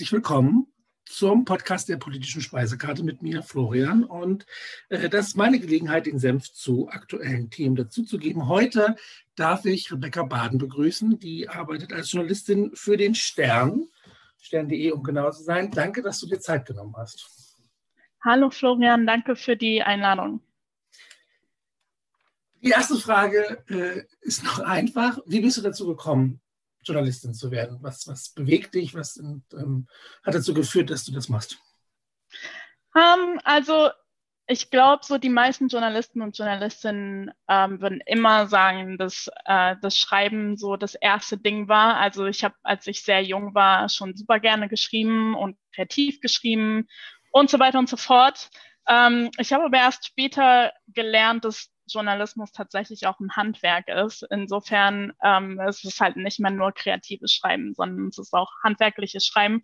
[0.00, 0.69] Herzlich willkommen
[1.20, 4.04] zum Podcast der politischen Speisekarte mit mir, Florian.
[4.04, 4.46] Und
[4.88, 8.48] äh, das ist meine Gelegenheit, den Senf zu aktuellen Themen dazuzugeben.
[8.48, 8.96] Heute
[9.36, 11.18] darf ich Rebecca Baden begrüßen.
[11.18, 13.84] Die arbeitet als Journalistin für den Stern,
[14.40, 15.70] stern.de, um genau zu sein.
[15.70, 17.58] Danke, dass du dir Zeit genommen hast.
[18.24, 20.40] Hallo Florian, danke für die Einladung.
[22.62, 25.18] Die erste Frage äh, ist noch einfach.
[25.26, 26.40] Wie bist du dazu gekommen,
[26.82, 27.78] Journalistin zu werden?
[27.80, 28.94] Was, was bewegt dich?
[28.94, 29.86] Was ähm,
[30.22, 31.58] hat dazu geführt, dass du das machst?
[32.94, 33.90] Um, ähm, also
[34.46, 39.96] ich glaube, so die meisten Journalisten und Journalistinnen ähm, würden immer sagen, dass äh, das
[39.96, 41.98] Schreiben so das erste Ding war.
[41.98, 46.88] Also ich habe, als ich sehr jung war, schon super gerne geschrieben und kreativ geschrieben
[47.30, 48.50] und so weiter und so fort.
[48.88, 54.26] Ähm, ich habe aber erst später gelernt, dass Journalismus tatsächlich auch ein Handwerk ist.
[54.30, 58.50] Insofern ähm, es ist es halt nicht mehr nur kreatives Schreiben, sondern es ist auch
[58.62, 59.62] handwerkliches Schreiben.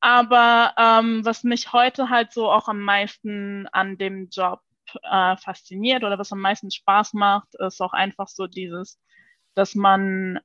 [0.00, 4.60] Aber ähm, was mich heute halt so auch am meisten an dem Job
[5.02, 9.00] äh, fasziniert oder was am meisten Spaß macht, ist auch einfach so dieses,
[9.54, 10.40] dass man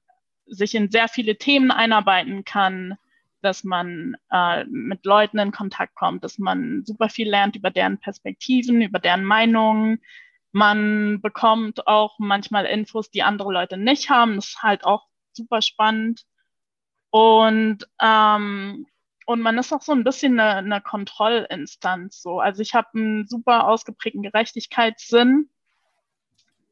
[0.45, 2.97] sich in sehr viele Themen einarbeiten kann,
[3.41, 7.99] dass man äh, mit Leuten in Kontakt kommt, dass man super viel lernt über deren
[7.99, 10.01] Perspektiven, über deren Meinungen,
[10.51, 14.35] man bekommt auch manchmal Infos, die andere Leute nicht haben.
[14.35, 16.25] Das ist halt auch super spannend.
[17.11, 18.87] Und, ähm,
[19.25, 22.21] und man ist auch so ein bisschen eine, eine Kontrollinstanz.
[22.21, 22.39] So.
[22.39, 25.49] Also ich habe einen super ausgeprägten Gerechtigkeitssinn.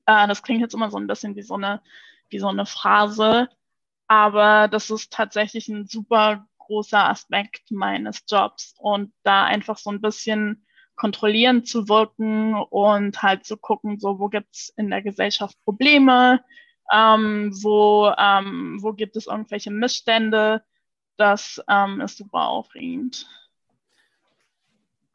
[0.05, 1.81] Äh, das klingt jetzt immer so ein bisschen wie so eine,
[2.29, 3.49] wie so eine Phrase.
[4.07, 8.75] Aber das ist tatsächlich ein super großer Aspekt meines Jobs.
[8.79, 10.66] Und da einfach so ein bisschen
[10.97, 16.43] kontrollierend zu wirken und halt zu gucken, so wo gibt's in der Gesellschaft Probleme,
[16.91, 20.63] ähm, wo, ähm, wo gibt es irgendwelche Missstände.
[21.15, 23.27] Das ähm, ist super aufregend.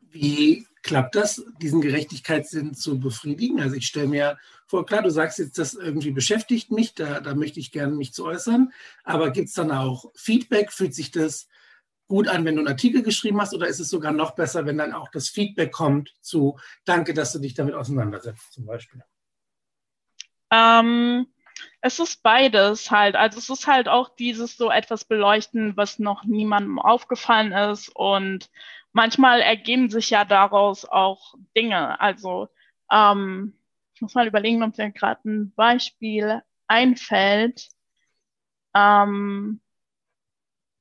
[0.01, 3.61] Wie klappt das, diesen Gerechtigkeitssinn zu befriedigen?
[3.61, 7.35] Also ich stelle mir vor, klar, du sagst jetzt, das irgendwie beschäftigt mich, da, da
[7.35, 8.73] möchte ich gerne mich zu äußern,
[9.05, 10.73] aber gibt es dann auch Feedback?
[10.73, 11.49] Fühlt sich das
[12.13, 14.77] gut an, wenn du einen Artikel geschrieben hast, oder ist es sogar noch besser, wenn
[14.77, 19.03] dann auch das Feedback kommt zu Danke, dass du dich damit auseinandersetzt, zum Beispiel?
[20.51, 21.27] Ähm,
[21.81, 23.17] es ist beides halt.
[23.17, 27.89] Also es ist halt auch dieses so etwas beleuchten, was noch niemandem aufgefallen ist.
[27.89, 28.51] Und
[28.93, 31.99] manchmal ergeben sich ja daraus auch Dinge.
[31.99, 32.51] Also
[32.93, 33.59] ähm,
[33.95, 37.69] ich muss mal überlegen, ob mir gerade ein Beispiel einfällt.
[38.75, 39.62] Ähm,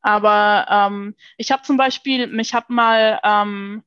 [0.02, 3.84] aber ähm, ich habe zum Beispiel, mich habe mal ähm,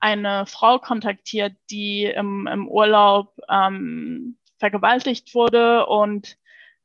[0.00, 6.36] eine Frau kontaktiert, die im, im Urlaub ähm, vergewaltigt wurde und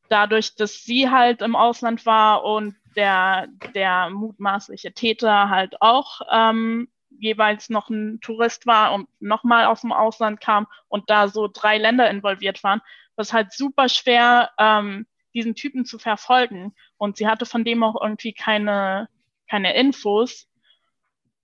[0.09, 6.89] dadurch, dass sie halt im Ausland war und der, der mutmaßliche Täter halt auch ähm,
[7.19, 11.77] jeweils noch ein Tourist war und nochmal aus dem Ausland kam und da so drei
[11.77, 12.81] Länder involviert waren,
[13.15, 16.73] was halt super schwer ähm, diesen Typen zu verfolgen.
[16.97, 19.09] Und sie hatte von dem auch irgendwie keine,
[19.49, 20.47] keine Infos.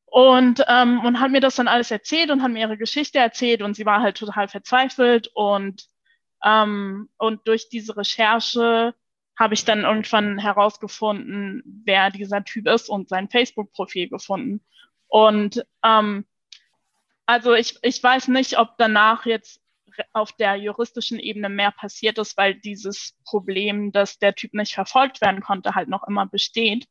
[0.05, 3.63] Und, ähm, und hat mir das dann alles erzählt und hat mir ihre Geschichte erzählt
[3.63, 5.87] und sie war halt total verzweifelt und,
[6.43, 8.93] ähm, und durch diese Recherche
[9.39, 14.63] habe ich dann irgendwann herausgefunden, wer dieser Typ ist und sein Facebook-Profil gefunden.
[15.07, 16.25] Und ähm,
[17.25, 19.62] also ich, ich weiß nicht, ob danach jetzt
[20.13, 25.21] auf der juristischen Ebene mehr passiert ist, weil dieses Problem, dass der Typ nicht verfolgt
[25.21, 26.87] werden konnte, halt noch immer besteht.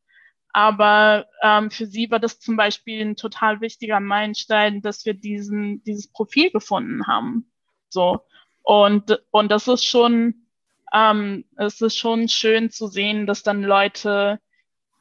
[0.53, 5.83] Aber ähm, für sie war das zum Beispiel ein total wichtiger Meilenstein, dass wir diesen,
[5.85, 7.51] dieses Profil gefunden haben.
[7.89, 8.21] So.
[8.63, 10.47] Und, und das ist schon,
[10.93, 14.41] ähm, es ist schon schön zu sehen, dass dann Leute,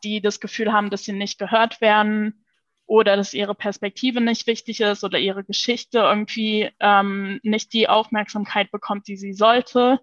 [0.04, 2.41] die das Gefühl haben, dass sie nicht gehört werden,
[2.92, 8.70] oder dass ihre Perspektive nicht wichtig ist oder ihre Geschichte irgendwie ähm, nicht die Aufmerksamkeit
[8.70, 10.02] bekommt, die sie sollte,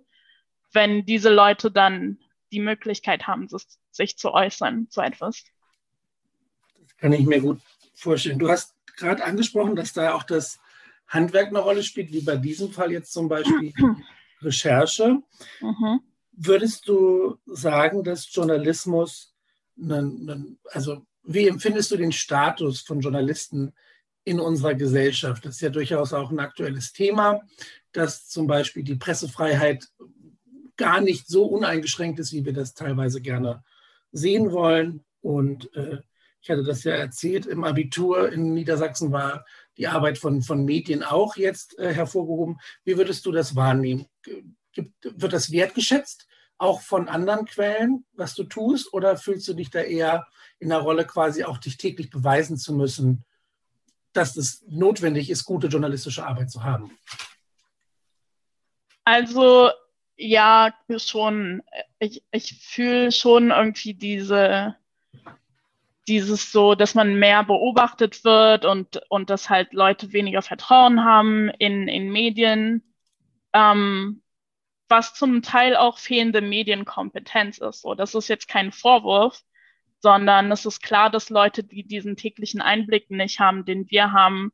[0.72, 2.16] wenn diese Leute dann
[2.50, 3.46] die Möglichkeit haben,
[3.90, 5.44] sich zu äußern zu etwas.
[6.80, 7.60] Das kann ich mir gut
[7.94, 8.38] vorstellen.
[8.38, 10.58] Du hast gerade angesprochen, dass da auch das
[11.08, 13.74] Handwerk eine Rolle spielt, wie bei diesem Fall jetzt zum Beispiel
[14.40, 15.20] Recherche.
[15.60, 16.00] Mhm.
[16.32, 19.34] Würdest du sagen, dass Journalismus,
[20.70, 23.74] also wie empfindest du den Status von Journalisten
[24.24, 25.44] in unserer Gesellschaft?
[25.44, 27.42] Das ist ja durchaus auch ein aktuelles Thema,
[27.92, 29.86] dass zum Beispiel die Pressefreiheit
[30.78, 33.62] gar nicht so uneingeschränkt ist, wie wir das teilweise gerne
[34.10, 35.04] sehen wollen.
[35.20, 35.98] Und äh,
[36.40, 39.44] ich hatte das ja erzählt, im Abitur in Niedersachsen war
[39.76, 42.56] die Arbeit von, von Medien auch jetzt äh, hervorgehoben.
[42.84, 44.06] Wie würdest du das wahrnehmen?
[44.72, 46.27] Gibt, wird das wertgeschätzt,
[46.58, 48.92] auch von anderen Quellen, was du tust?
[48.92, 50.26] Oder fühlst du dich da eher
[50.58, 53.24] in der Rolle, quasi auch dich täglich beweisen zu müssen,
[54.12, 56.90] dass es notwendig ist, gute journalistische Arbeit zu haben?
[59.04, 59.70] Also
[60.16, 61.62] ja, schon.
[62.00, 64.74] Ich, ich fühle schon irgendwie diese,
[66.08, 71.48] dieses so, dass man mehr beobachtet wird und, und dass halt Leute weniger Vertrauen haben
[71.58, 72.82] in, in Medien,
[73.52, 74.22] ähm,
[74.88, 77.82] was zum Teil auch fehlende Medienkompetenz ist.
[77.82, 79.42] So, das ist jetzt kein Vorwurf,
[80.00, 84.52] sondern es ist klar, dass Leute, die diesen täglichen Einblick nicht haben, den wir haben,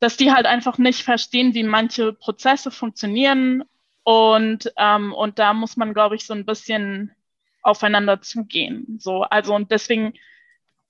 [0.00, 3.64] dass die halt einfach nicht verstehen, wie manche Prozesse funktionieren.
[4.04, 7.14] Und, ähm, und da muss man, glaube ich, so ein bisschen
[7.62, 8.98] aufeinander zugehen.
[9.00, 10.14] So, also und deswegen,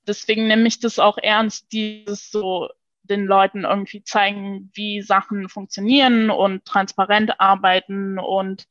[0.07, 2.69] deswegen nehme ich das auch ernst, dieses so
[3.11, 8.67] den Leuten irgendwie zeigen, wie Sachen funktionieren und transparent arbeiten und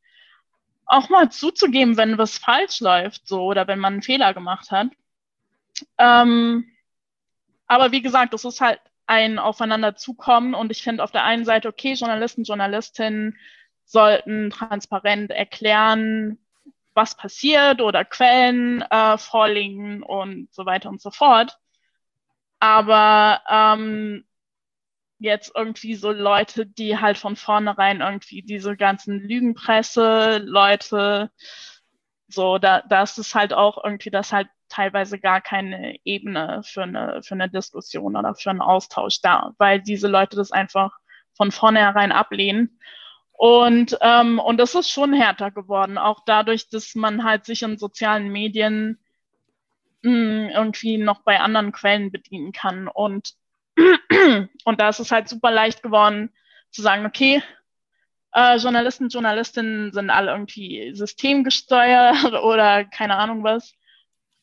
[0.86, 4.88] auch mal zuzugeben, wenn was falsch läuft, so oder wenn man einen Fehler gemacht hat.
[5.98, 6.66] Ähm,
[7.68, 11.46] aber wie gesagt, es ist halt ein Aufeinander zukommen und ich finde auf der einen
[11.46, 13.38] Seite, okay, Journalisten, Journalistinnen
[13.86, 16.38] sollten transparent erklären,
[16.94, 21.58] was passiert oder Quellen äh, vorlegen und so weiter und so fort.
[22.60, 24.26] Aber ähm,
[25.20, 31.32] jetzt irgendwie so Leute, die halt von vornherein irgendwie diese ganzen Lügenpresse, Leute,
[32.28, 36.84] so, da, da ist es halt auch irgendwie, das halt teilweise gar keine Ebene für
[36.84, 40.98] eine, für eine Diskussion oder für einen Austausch da, weil diese Leute das einfach
[41.34, 42.80] von vornherein ablehnen.
[43.32, 47.78] Und, ähm, und das ist schon härter geworden, auch dadurch, dass man halt sich in
[47.78, 49.00] sozialen Medien
[50.02, 52.88] mh, hm, irgendwie noch bei anderen Quellen bedienen kann.
[52.88, 53.36] Und
[54.66, 56.34] und da ist es halt super leicht geworden
[56.72, 57.42] zu sagen, okay,
[58.34, 63.74] äh, Journalisten, Journalistinnen sind alle irgendwie systemgesteuert oder keine Ahnung was.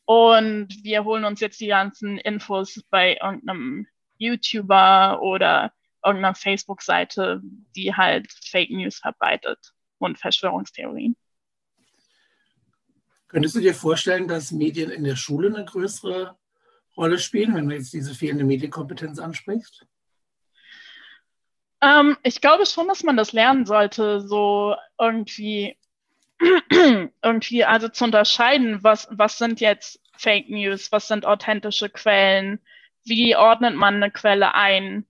[0.07, 3.87] Und wir holen uns jetzt die ganzen Infos bei irgendeinem
[4.19, 5.73] YouTuber oder
[6.05, 7.41] irgendeiner Facebook-Seite,
[7.75, 9.59] die halt Fake News verbreitet
[9.99, 11.17] und Verschwörungstheorien.
[13.29, 16.37] Könntest du dir vorstellen, dass Medien in der Schule eine größere
[16.97, 19.87] Rolle spielen, wenn du jetzt diese fehlende Medienkompetenz ansprichst?
[21.81, 25.77] Ähm, ich glaube schon, dass man das lernen sollte, so irgendwie,
[27.23, 32.61] irgendwie also zu unterscheiden, was, was sind jetzt Fake News, was sind authentische Quellen,
[33.05, 35.05] wie ordnet man eine Quelle ein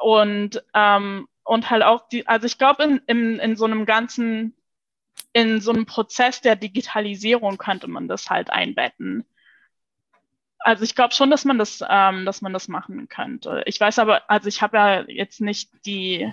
[0.00, 4.54] und, ähm, und halt auch die, also ich glaube, in, in, in so einem ganzen,
[5.32, 9.24] in so einem Prozess der Digitalisierung könnte man das halt einbetten
[10.60, 13.62] also ich glaube schon, dass man das, ähm, dass man das machen könnte.
[13.66, 16.32] Ich weiß aber, also ich habe ja jetzt nicht die,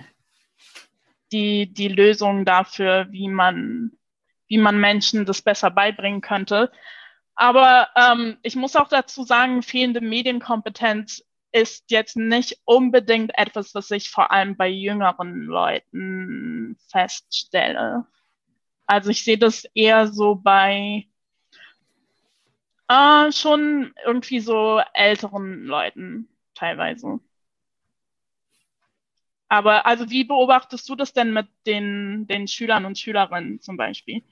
[1.32, 3.92] die, die Lösung dafür, wie man,
[4.48, 6.70] wie man Menschen das besser beibringen könnte.
[7.34, 13.90] Aber ähm, ich muss auch dazu sagen, fehlende Medienkompetenz ist jetzt nicht unbedingt etwas, was
[13.90, 18.06] ich vor allem bei jüngeren Leuten feststelle.
[18.86, 21.06] Also ich sehe das eher so bei
[22.88, 27.20] äh, schon irgendwie so älteren Leuten teilweise.
[29.48, 34.22] Aber also wie beobachtest du das denn mit den, den Schülern und Schülerinnen zum Beispiel?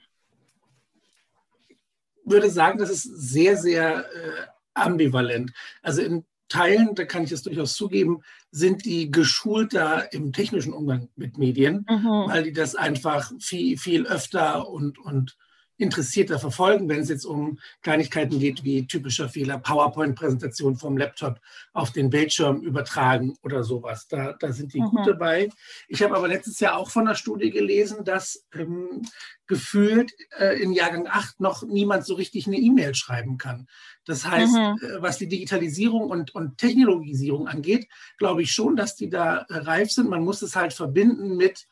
[1.69, 5.53] Ich würde sagen, das ist sehr, sehr äh, ambivalent.
[5.81, 8.21] Also in Teilen, da kann ich es durchaus zugeben,
[8.51, 12.27] sind die geschulter im technischen Umgang mit Medien, mhm.
[12.27, 15.37] weil die das einfach viel, viel öfter und, und
[15.77, 21.41] Interessierter verfolgen, wenn es jetzt um Kleinigkeiten geht, wie typischer Fehler, PowerPoint-Präsentation vom Laptop
[21.73, 24.07] auf den Bildschirm übertragen oder sowas.
[24.07, 24.85] Da, da sind die mhm.
[24.85, 25.49] gut dabei.
[25.87, 29.01] Ich habe aber letztes Jahr auch von einer Studie gelesen, dass ähm,
[29.47, 33.67] gefühlt äh, in Jahrgang 8 noch niemand so richtig eine E-Mail schreiben kann.
[34.05, 34.79] Das heißt, mhm.
[34.81, 39.57] äh, was die Digitalisierung und, und Technologisierung angeht, glaube ich schon, dass die da äh,
[39.57, 40.09] reif sind.
[40.09, 41.67] Man muss es halt verbinden mit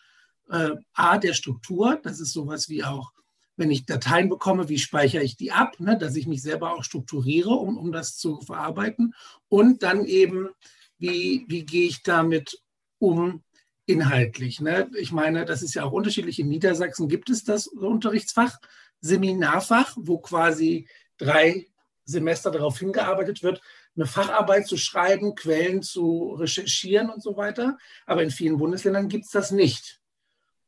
[0.50, 2.00] äh, A, der Struktur.
[2.04, 3.12] Das ist sowas wie auch
[3.56, 6.84] wenn ich Dateien bekomme, wie speichere ich die ab, ne, dass ich mich selber auch
[6.84, 9.14] strukturiere, um, um das zu verarbeiten.
[9.48, 10.50] Und dann eben,
[10.98, 12.60] wie, wie gehe ich damit
[13.00, 13.44] um
[13.86, 14.62] inhaltlich.
[14.62, 14.90] Ne?
[14.98, 16.40] Ich meine, das ist ja auch unterschiedlich.
[16.40, 18.58] In Niedersachsen gibt es das Unterrichtsfach,
[19.02, 21.68] Seminarfach, wo quasi drei
[22.06, 23.62] Semester darauf hingearbeitet wird,
[23.96, 27.78] eine Facharbeit zu schreiben, Quellen zu recherchieren und so weiter.
[28.06, 30.02] Aber in vielen Bundesländern gibt es das nicht.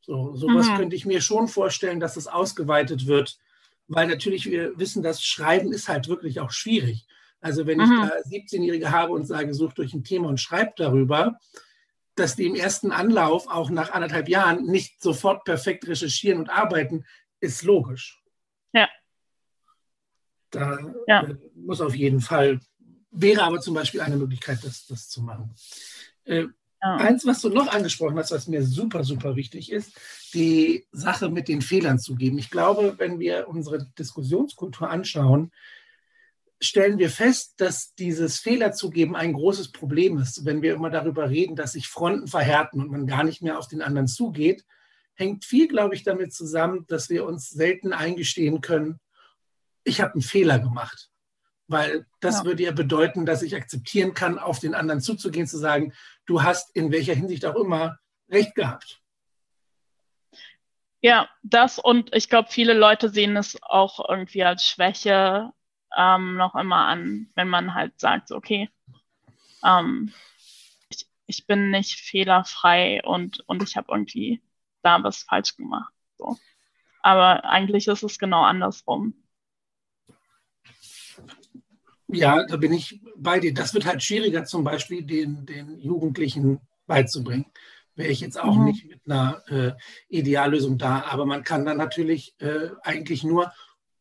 [0.06, 0.76] So, sowas mhm.
[0.76, 3.38] könnte ich mir schon vorstellen, dass es ausgeweitet wird
[3.88, 7.06] weil natürlich wir wissen, dass Schreiben ist halt wirklich auch schwierig.
[7.40, 7.84] Also wenn mhm.
[7.84, 11.38] ich da 17-Jährige habe und sage, such durch ein Thema und schreib darüber,
[12.14, 17.04] dass die im ersten Anlauf auch nach anderthalb Jahren nicht sofort perfekt recherchieren und arbeiten,
[17.40, 18.22] ist logisch.
[18.72, 18.88] Ja.
[20.50, 21.22] Da ja.
[21.22, 22.60] Äh, muss auf jeden Fall,
[23.10, 25.54] wäre aber zum Beispiel eine Möglichkeit, das, das zu machen.
[26.24, 26.46] Äh,
[26.86, 26.96] ja.
[27.04, 29.98] Eins, was du noch angesprochen hast, was mir super, super wichtig ist,
[30.34, 32.38] die Sache mit den Fehlern zu geben.
[32.38, 35.50] Ich glaube, wenn wir unsere Diskussionskultur anschauen,
[36.60, 40.44] stellen wir fest, dass dieses Fehler zugeben ein großes Problem ist.
[40.44, 43.68] Wenn wir immer darüber reden, dass sich Fronten verhärten und man gar nicht mehr auf
[43.68, 44.64] den anderen zugeht,
[45.14, 49.00] hängt viel, glaube ich, damit zusammen, dass wir uns selten eingestehen können,
[49.84, 51.10] ich habe einen Fehler gemacht.
[51.68, 52.44] Weil das ja.
[52.44, 55.92] würde ja bedeuten, dass ich akzeptieren kann, auf den anderen zuzugehen, zu sagen,
[56.26, 59.00] du hast in welcher Hinsicht auch immer recht gehabt.
[61.00, 65.52] Ja, das und ich glaube, viele Leute sehen es auch irgendwie als Schwäche,
[65.96, 68.68] ähm, noch immer an, wenn man halt sagt, okay,
[69.64, 70.12] ähm,
[70.88, 74.42] ich, ich bin nicht fehlerfrei und, und ich habe irgendwie
[74.82, 75.92] da was falsch gemacht.
[76.16, 76.38] So.
[77.02, 79.14] Aber eigentlich ist es genau andersrum.
[82.08, 83.52] Ja, da bin ich bei dir.
[83.52, 87.46] Das wird halt schwieriger, zum Beispiel den, den Jugendlichen beizubringen.
[87.96, 88.64] Wäre ich jetzt auch mhm.
[88.66, 89.72] nicht mit einer äh,
[90.08, 91.04] Ideallösung da.
[91.04, 93.52] Aber man kann dann natürlich äh, eigentlich nur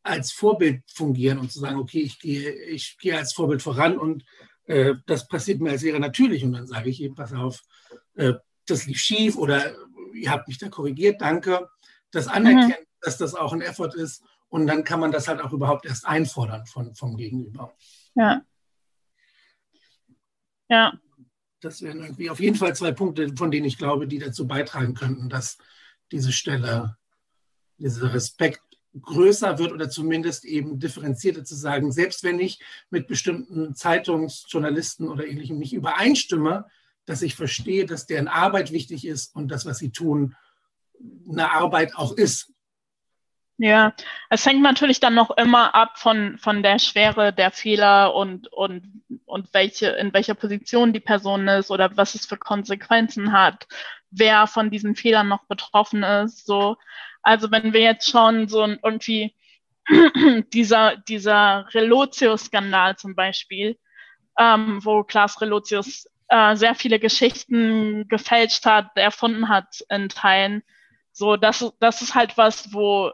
[0.03, 4.24] als Vorbild fungieren und zu sagen, okay, ich gehe, ich gehe als Vorbild voran und
[4.67, 6.43] äh, das passiert mir als Lehrer natürlich.
[6.43, 7.63] Und dann sage ich eben, pass auf,
[8.15, 8.33] äh,
[8.67, 9.74] das lief schief oder
[10.13, 11.67] ihr habt mich da korrigiert, danke.
[12.12, 13.01] Das Anerkennen, mhm.
[13.01, 14.24] dass das auch ein Effort ist.
[14.47, 17.74] Und dann kann man das halt auch überhaupt erst einfordern von, vom Gegenüber.
[18.15, 18.41] Ja.
[20.69, 21.00] Ja.
[21.62, 24.93] Das wären irgendwie auf jeden Fall zwei Punkte, von denen ich glaube, die dazu beitragen
[24.93, 25.57] könnten, dass
[26.12, 26.98] diese Stelle,
[27.77, 28.62] dieser Respekt
[29.01, 35.27] größer wird oder zumindest eben differenzierter zu sagen, selbst wenn ich mit bestimmten Zeitungsjournalisten oder
[35.27, 36.65] ähnlichem nicht übereinstimme,
[37.05, 40.36] dass ich verstehe, dass deren Arbeit wichtig ist und das, was sie tun,
[41.29, 42.53] eine Arbeit auch ist.
[43.57, 43.93] Ja,
[44.29, 49.01] es hängt natürlich dann noch immer ab von, von der Schwere der Fehler und, und,
[49.25, 53.65] und welche, in welcher Position die Person ist oder was es für Konsequenzen hat,
[54.12, 56.45] wer von diesen Fehlern noch betroffen ist.
[56.45, 56.75] So.
[57.21, 59.33] Also wenn wir jetzt schauen, so irgendwie
[60.53, 63.77] dieser, dieser Relotius-Skandal zum Beispiel,
[64.38, 70.63] ähm, wo Klaas Relotius äh, sehr viele Geschichten gefälscht hat, erfunden hat in Teilen.
[71.13, 73.13] So, das, das ist halt was, wo,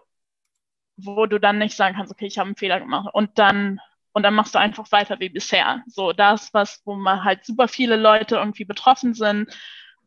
[1.04, 3.80] wo du dann nicht sagen kannst, okay, ich habe einen Fehler gemacht und dann
[4.14, 5.84] und dann machst du einfach weiter wie bisher.
[5.88, 9.50] So, das was, wo man halt super viele Leute irgendwie betroffen sind.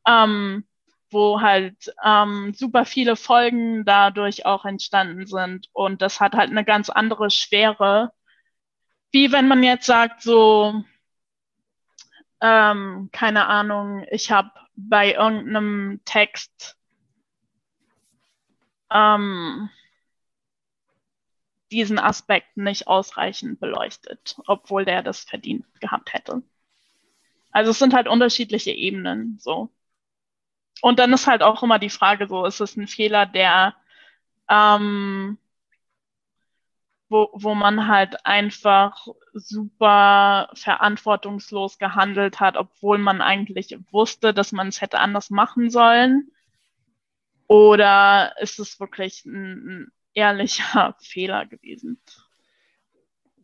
[0.06, 0.64] Ähm,
[1.14, 5.68] wo halt ähm, super viele Folgen dadurch auch entstanden sind.
[5.72, 8.12] Und das hat halt eine ganz andere Schwere,
[9.12, 10.84] wie wenn man jetzt sagt, so,
[12.42, 16.76] ähm, keine Ahnung, ich habe bei irgendeinem Text
[18.90, 19.70] ähm,
[21.74, 26.42] diesen Aspekt nicht ausreichend beleuchtet, obwohl der das verdient gehabt hätte.
[27.50, 29.70] Also es sind halt unterschiedliche Ebenen so.
[30.80, 33.74] Und dann ist halt auch immer die Frage so, ist es ein Fehler, der,
[34.48, 35.38] ähm,
[37.08, 44.68] wo, wo man halt einfach super verantwortungslos gehandelt hat, obwohl man eigentlich wusste, dass man
[44.68, 46.30] es hätte anders machen sollen?
[47.48, 52.00] Oder ist es wirklich ein, ehrlicher Fehler gewesen?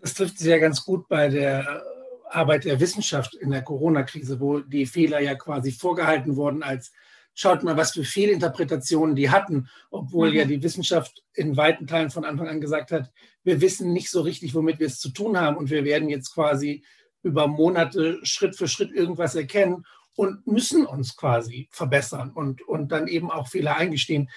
[0.00, 1.82] Das trifft sich ja ganz gut bei der
[2.30, 6.92] Arbeit der Wissenschaft in der Corona-Krise, wo die Fehler ja quasi vorgehalten wurden als
[7.34, 10.36] schaut mal, was für Fehlinterpretationen die hatten, obwohl mhm.
[10.36, 13.10] ja die Wissenschaft in weiten Teilen von Anfang an gesagt hat,
[13.44, 16.34] wir wissen nicht so richtig, womit wir es zu tun haben und wir werden jetzt
[16.34, 16.84] quasi
[17.22, 19.84] über Monate Schritt für Schritt irgendwas erkennen
[20.16, 24.28] und müssen uns quasi verbessern und, und dann eben auch Fehler eingestehen.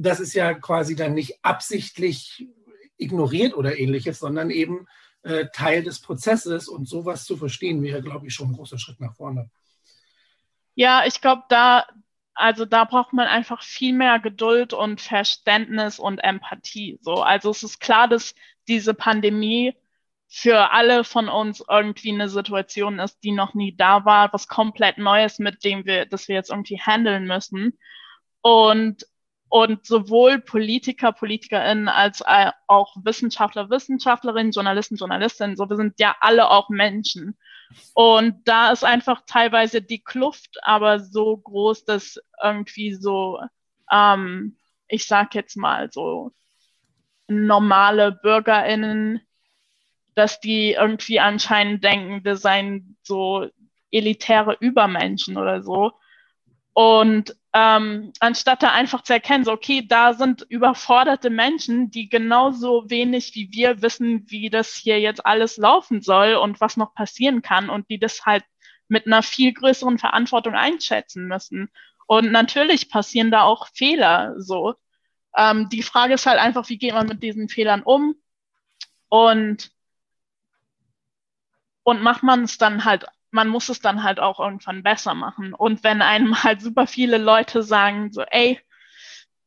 [0.00, 2.46] Das ist ja quasi dann nicht absichtlich
[2.96, 4.86] ignoriert oder ähnliches, sondern eben
[5.22, 9.00] äh, Teil des Prozesses und sowas zu verstehen wäre, glaube ich, schon ein großer Schritt
[9.00, 9.50] nach vorne.
[10.74, 11.86] Ja, ich glaube, da,
[12.34, 16.98] also da braucht man einfach viel mehr Geduld und Verständnis und Empathie.
[17.02, 18.34] So, also es ist klar, dass
[18.68, 19.74] diese Pandemie
[20.28, 24.98] für alle von uns irgendwie eine Situation ist, die noch nie da war, was komplett
[24.98, 27.78] Neues, mit dem wir, das wir jetzt irgendwie handeln müssen.
[28.42, 29.06] Und
[29.48, 32.22] und sowohl Politiker, PolitikerInnen als
[32.66, 37.38] auch Wissenschaftler, Wissenschaftlerinnen, Journalisten, Journalistinnen, so wir sind ja alle auch Menschen.
[37.94, 43.40] Und da ist einfach teilweise die Kluft aber so groß, dass irgendwie so,
[43.90, 44.56] ähm,
[44.88, 46.32] ich sag jetzt mal so,
[47.28, 49.20] normale BürgerInnen,
[50.14, 53.48] dass die irgendwie anscheinend denken, wir seien so
[53.90, 55.92] elitäre Übermenschen oder so.
[56.78, 62.88] Und ähm, anstatt da einfach zu erkennen, so, okay, da sind überforderte Menschen, die genauso
[62.88, 67.42] wenig wie wir wissen, wie das hier jetzt alles laufen soll und was noch passieren
[67.42, 68.44] kann und die das halt
[68.86, 71.68] mit einer viel größeren Verantwortung einschätzen müssen.
[72.06, 74.76] Und natürlich passieren da auch Fehler so.
[75.36, 78.14] Ähm, die Frage ist halt einfach, wie geht man mit diesen Fehlern um?
[79.08, 79.72] Und,
[81.82, 85.54] und macht man es dann halt man muss es dann halt auch irgendwann besser machen.
[85.54, 88.60] Und wenn einem halt super viele Leute sagen, so, ey,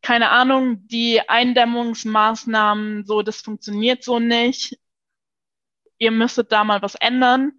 [0.01, 4.79] keine Ahnung, die Eindämmungsmaßnahmen, so, das funktioniert so nicht,
[5.97, 7.53] ihr müsstet da mal was ändern.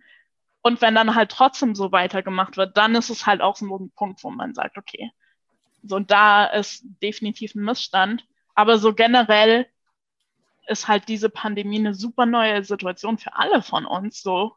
[0.63, 3.91] Und wenn dann halt trotzdem so weitergemacht wird, dann ist es halt auch so ein
[3.93, 5.11] Punkt, wo man sagt, okay,
[5.83, 8.25] so da ist definitiv ein Missstand.
[8.55, 9.67] Aber so generell
[10.67, 14.23] ist halt diese Pandemie eine super neue Situation für alle von uns.
[14.23, 14.57] So,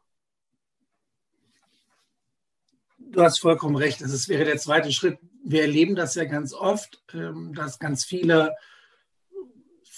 [3.12, 4.00] Du hast vollkommen recht.
[4.00, 5.18] Das wäre der zweite Schritt.
[5.44, 8.54] Wir erleben das ja ganz oft, ähm, dass ganz viele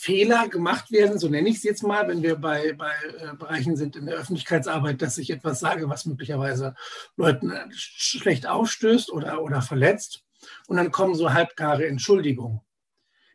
[0.00, 3.77] Fehler gemacht werden, so nenne ich es jetzt mal, wenn wir bei, bei äh, Bereichen
[3.77, 6.77] sind in der Öffentlichkeitsarbeit, dass ich etwas sage, was möglicherweise
[7.17, 10.23] Leuten äh, schlecht aufstößt oder, oder verletzt.
[10.69, 12.61] Und dann kommen so halbgare Entschuldigungen.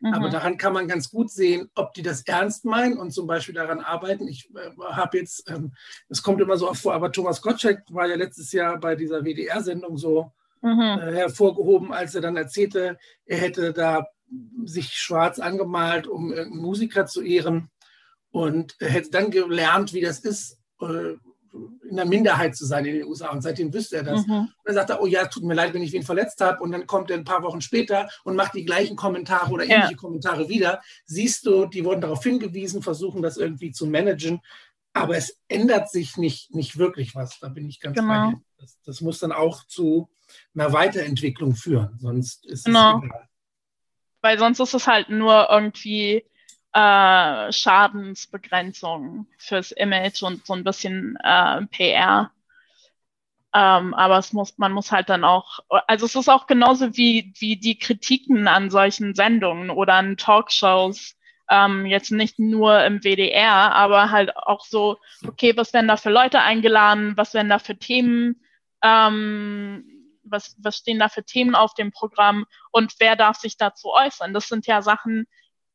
[0.04, 0.12] Mhm.
[0.12, 3.54] Aber daran kann man ganz gut sehen, ob die das ernst meinen und zum Beispiel
[3.54, 4.28] daran arbeiten.
[4.28, 5.72] Ich äh, habe jetzt, ähm,
[6.10, 9.24] es kommt immer so oft vor, aber Thomas Gottschalk war ja letztes Jahr bei dieser
[9.24, 10.30] WDR-Sendung so
[10.60, 11.00] mhm.
[11.00, 14.06] äh, hervorgehoben, als er dann erzählte, er hätte da
[14.64, 17.70] sich schwarz angemalt, um irgendeinen Musiker zu ehren
[18.30, 21.14] und hätte dann gelernt, wie das ist, äh,
[21.88, 23.30] in der Minderheit zu sein in den USA.
[23.30, 24.26] Und seitdem wüsste er das.
[24.26, 24.32] Mhm.
[24.32, 26.62] Und dann sagt er, oh ja, tut mir leid, wenn ich wen verletzt habe.
[26.62, 29.92] Und dann kommt er ein paar Wochen später und macht die gleichen Kommentare oder ähnliche
[29.92, 29.96] ja.
[29.96, 30.82] Kommentare wieder.
[31.04, 34.40] Siehst du, die wurden darauf hingewiesen, versuchen das irgendwie zu managen.
[34.92, 37.38] Aber es ändert sich nicht, nicht wirklich was.
[37.40, 38.08] Da bin ich ganz genau.
[38.08, 38.40] bei dir.
[38.58, 40.08] Das, das, muss dann auch zu
[40.54, 41.98] einer Weiterentwicklung führen.
[41.98, 42.98] Sonst ist genau.
[42.98, 43.28] es egal.
[44.22, 46.24] Weil sonst ist es halt nur irgendwie
[46.74, 52.32] äh, Schadensbegrenzung fürs Image und so ein bisschen äh, PR.
[53.54, 57.32] Ähm, aber es muss, man muss halt dann auch, also es ist auch genauso wie,
[57.38, 61.16] wie die Kritiken an solchen Sendungen oder an Talkshows,
[61.48, 66.10] ähm, jetzt nicht nur im WDR, aber halt auch so, okay, was werden da für
[66.10, 68.42] Leute eingeladen, was werden da für Themen,
[68.82, 69.84] ähm,
[70.24, 74.34] was, was stehen da für Themen auf dem Programm und wer darf sich dazu äußern?
[74.34, 75.26] Das sind ja Sachen,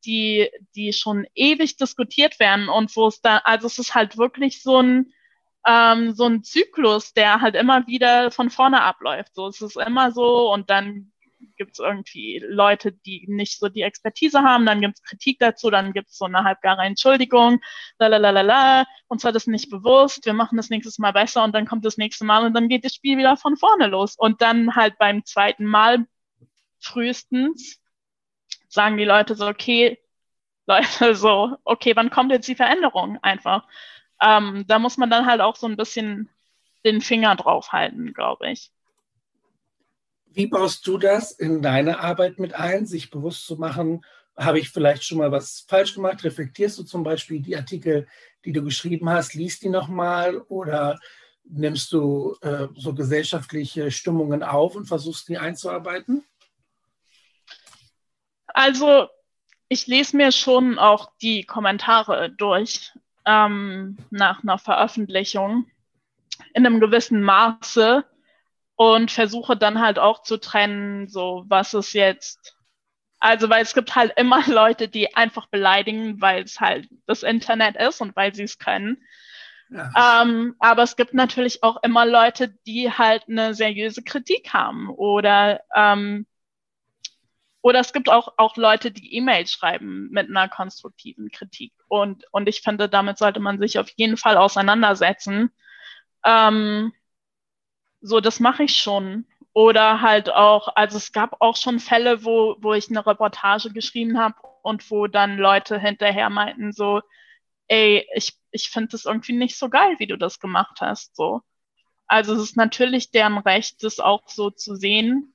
[0.04, 4.62] die, die schon ewig diskutiert werden und wo es da, also es ist halt wirklich
[4.62, 5.12] so ein,
[5.66, 9.34] ähm, so ein Zyklus, der halt immer wieder von vorne abläuft.
[9.34, 11.12] So, es ist immer so und dann
[11.56, 15.70] gibt es irgendwie Leute, die nicht so die Expertise haben, dann gibt es Kritik dazu,
[15.70, 17.60] dann gibt es so eine halbgare Entschuldigung,
[17.98, 21.84] lalalala, uns war das nicht bewusst, wir machen das nächstes Mal besser und dann kommt
[21.84, 24.16] das nächste Mal und dann geht das Spiel wieder von vorne los.
[24.16, 26.06] Und dann halt beim zweiten Mal
[26.78, 27.80] frühestens
[28.70, 29.98] sagen die Leute so, okay,
[30.66, 33.66] Leute, so, okay, wann kommt jetzt die Veränderung einfach?
[34.22, 36.30] Ähm, da muss man dann halt auch so ein bisschen
[36.84, 38.70] den Finger drauf halten, glaube ich.
[40.32, 44.02] Wie baust du das in deine Arbeit mit ein, sich bewusst zu machen,
[44.36, 46.22] habe ich vielleicht schon mal was falsch gemacht?
[46.22, 48.06] Reflektierst du zum Beispiel die Artikel,
[48.44, 50.98] die du geschrieben hast, liest die nochmal oder
[51.44, 56.24] nimmst du äh, so gesellschaftliche Stimmungen auf und versuchst die einzuarbeiten?
[58.54, 59.08] Also
[59.68, 62.92] ich lese mir schon auch die Kommentare durch
[63.24, 65.66] ähm, nach einer Veröffentlichung
[66.54, 68.04] in einem gewissen Maße
[68.76, 72.56] und versuche dann halt auch zu trennen, so was ist jetzt.
[73.20, 77.76] Also, weil es gibt halt immer Leute, die einfach beleidigen, weil es halt das Internet
[77.76, 79.02] ist und weil sie es können.
[79.68, 80.22] Ja.
[80.22, 85.60] Ähm, aber es gibt natürlich auch immer Leute, die halt eine seriöse Kritik haben oder
[85.76, 86.26] ähm,
[87.62, 91.72] oder es gibt auch, auch Leute, die E-Mails schreiben mit einer konstruktiven Kritik.
[91.88, 95.50] Und, und ich finde, damit sollte man sich auf jeden Fall auseinandersetzen.
[96.24, 96.92] Ähm,
[98.00, 99.26] so, das mache ich schon.
[99.52, 104.18] Oder halt auch, also es gab auch schon Fälle, wo, wo ich eine Reportage geschrieben
[104.18, 107.02] habe und wo dann Leute hinterher meinten so,
[107.68, 111.16] ey, ich, ich finde das irgendwie nicht so geil, wie du das gemacht hast.
[111.16, 111.42] So.
[112.06, 115.34] Also es ist natürlich deren Recht, das auch so zu sehen.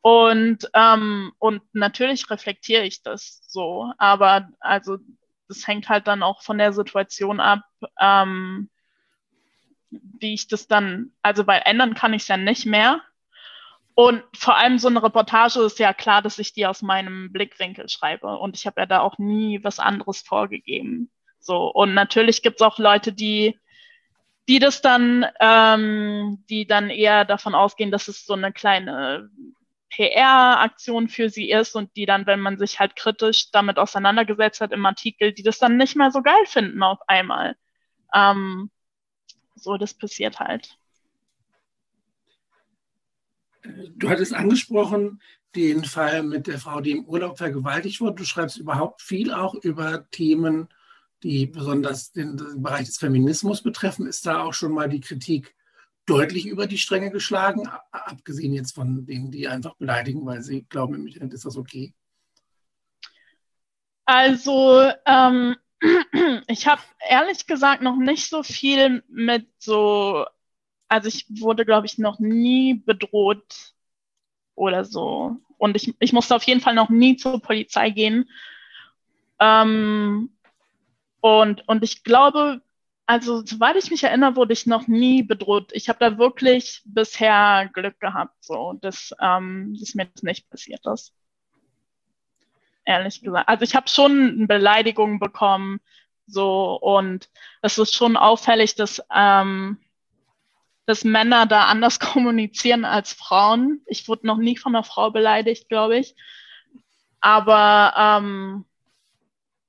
[0.00, 4.98] Und, ähm, und natürlich reflektiere ich das so, aber also
[5.48, 7.62] das hängt halt dann auch von der Situation ab,
[8.00, 8.70] ähm,
[9.90, 13.00] wie ich das dann, also weil ändern kann ich es ja nicht mehr.
[13.94, 17.88] Und vor allem so eine Reportage ist ja klar, dass ich die aus meinem Blickwinkel
[17.88, 18.38] schreibe.
[18.38, 21.10] Und ich habe ja da auch nie was anderes vorgegeben.
[21.40, 21.66] So.
[21.66, 23.58] Und natürlich gibt es auch Leute, die,
[24.46, 29.30] die das dann, ähm, die dann eher davon ausgehen, dass es so eine kleine
[29.90, 34.72] PR-Aktion für sie ist und die dann, wenn man sich halt kritisch damit auseinandergesetzt hat
[34.72, 37.56] im Artikel, die das dann nicht mehr so geil finden auf einmal.
[38.14, 38.70] Ähm,
[39.54, 40.76] so, das passiert halt.
[43.96, 45.20] Du hattest angesprochen
[45.54, 48.16] den Fall mit der Frau, die im Urlaub vergewaltigt wurde.
[48.16, 50.68] Du schreibst überhaupt viel auch über Themen,
[51.22, 54.06] die besonders den, den Bereich des Feminismus betreffen.
[54.06, 55.54] Ist da auch schon mal die Kritik
[56.08, 60.94] deutlich über die Stränge geschlagen, abgesehen jetzt von denen, die einfach beleidigen, weil sie glauben,
[60.94, 61.94] im Internet ist das okay?
[64.04, 65.56] Also, ähm,
[66.46, 70.24] ich habe ehrlich gesagt noch nicht so viel mit so
[70.88, 73.74] also ich wurde, glaube ich, noch nie bedroht
[74.54, 75.36] oder so.
[75.58, 78.28] Und ich, ich musste auf jeden Fall noch nie zur Polizei gehen.
[79.38, 80.30] Ähm,
[81.20, 82.62] und, und ich glaube,
[83.08, 85.70] also soweit ich mich erinnere, wurde ich noch nie bedroht.
[85.72, 90.84] Ich habe da wirklich bisher Glück gehabt, so dass, ähm, dass mir das nicht passiert
[90.84, 91.14] ist.
[92.84, 93.48] Ehrlich gesagt.
[93.48, 95.80] Also ich habe schon Beleidigungen bekommen,
[96.26, 97.30] so und
[97.62, 99.78] es ist schon auffällig, dass ähm,
[100.84, 103.80] dass Männer da anders kommunizieren als Frauen.
[103.86, 106.14] Ich wurde noch nie von einer Frau beleidigt, glaube ich.
[107.20, 108.64] Aber, ähm,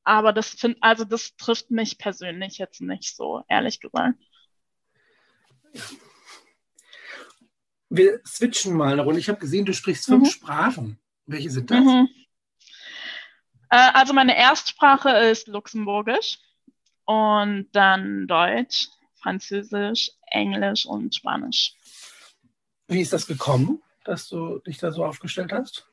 [0.09, 4.17] aber das find, also das trifft mich persönlich jetzt nicht so, ehrlich gesagt.
[7.89, 9.19] Wir switchen mal eine Runde.
[9.19, 10.31] Ich habe gesehen, du sprichst fünf mhm.
[10.31, 10.99] Sprachen.
[11.27, 11.83] Welche sind das?
[11.83, 12.09] Mhm.
[13.69, 16.39] Äh, also meine Erstsprache ist Luxemburgisch
[17.05, 18.87] und dann Deutsch,
[19.21, 21.75] Französisch, Englisch und Spanisch.
[22.87, 25.88] Wie ist das gekommen, dass du dich da so aufgestellt hast?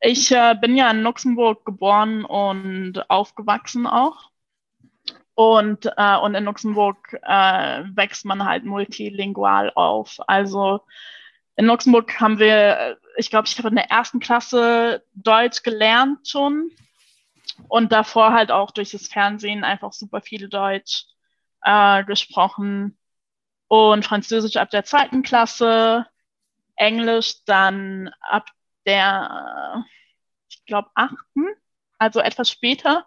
[0.00, 4.30] Ich äh, bin ja in Luxemburg geboren und aufgewachsen auch.
[5.34, 10.18] Und, äh, und in Luxemburg äh, wächst man halt multilingual auf.
[10.26, 10.80] Also
[11.56, 16.70] in Luxemburg haben wir, ich glaube, ich habe in der ersten Klasse Deutsch gelernt schon.
[17.68, 21.06] Und davor halt auch durch das Fernsehen einfach super viel Deutsch
[21.62, 22.96] äh, gesprochen
[23.68, 26.06] und Französisch ab der zweiten Klasse,
[26.76, 28.48] Englisch dann ab
[28.88, 29.84] der,
[30.48, 31.46] ich glaube, achten,
[31.98, 33.06] also etwas später.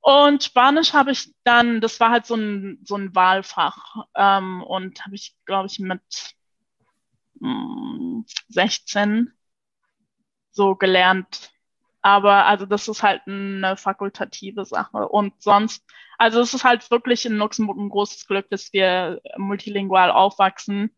[0.00, 5.04] Und Spanisch habe ich dann, das war halt so ein, so ein Wahlfach ähm, und
[5.04, 6.00] habe ich, glaube ich, mit
[7.40, 9.32] mh, hm, 16
[10.52, 11.52] so gelernt,
[12.02, 15.08] aber also das ist halt eine fakultative Sache.
[15.08, 15.84] Und sonst,
[16.16, 20.94] also es ist halt wirklich in Luxemburg ein großes Glück, dass wir multilingual aufwachsen.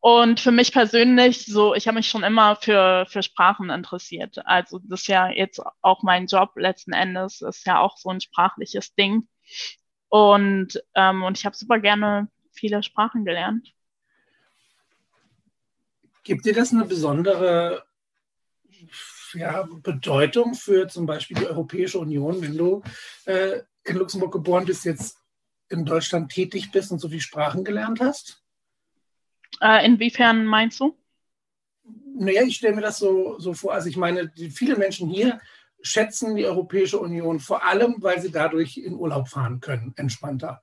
[0.00, 4.38] Und für mich persönlich, so, ich habe mich schon immer für, für Sprachen interessiert.
[4.46, 8.22] Also das ist ja jetzt auch mein Job letzten Endes, ist ja auch so ein
[8.22, 9.28] sprachliches Ding.
[10.08, 13.74] Und, ähm, und ich habe super gerne viele Sprachen gelernt.
[16.24, 17.84] Gibt dir das eine besondere
[19.34, 22.82] ja, Bedeutung für zum Beispiel die Europäische Union, wenn du
[23.26, 25.18] äh, in Luxemburg geboren bist, jetzt
[25.68, 28.39] in Deutschland tätig bist und so viele Sprachen gelernt hast?
[29.60, 30.96] Äh, inwiefern meinst du?
[32.14, 33.72] Naja, ich stelle mir das so, so vor.
[33.72, 35.40] Also ich meine, viele Menschen hier
[35.82, 40.62] schätzen die Europäische Union vor allem, weil sie dadurch in Urlaub fahren können, entspannter.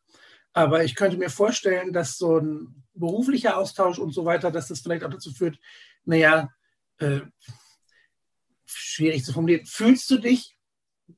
[0.54, 4.80] Aber ich könnte mir vorstellen, dass so ein beruflicher Austausch und so weiter, dass das
[4.80, 5.60] vielleicht auch dazu führt,
[6.06, 6.50] naja,
[6.98, 7.22] äh,
[8.66, 9.66] schwierig zu formulieren.
[9.66, 10.57] Fühlst du dich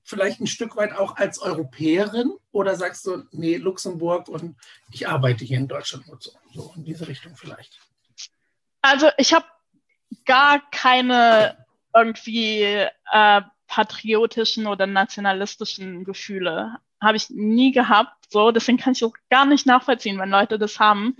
[0.04, 4.56] vielleicht ein Stück weit auch als Europäerin oder sagst du, nee, Luxemburg und
[4.92, 7.80] ich arbeite hier in Deutschland und so, so in diese Richtung vielleicht?
[8.82, 9.46] Also ich habe
[10.26, 12.64] gar keine irgendwie
[13.12, 16.76] äh, patriotischen oder nationalistischen Gefühle.
[17.02, 18.26] Habe ich nie gehabt.
[18.30, 21.16] So, deswegen kann ich auch gar nicht nachvollziehen, wenn Leute das haben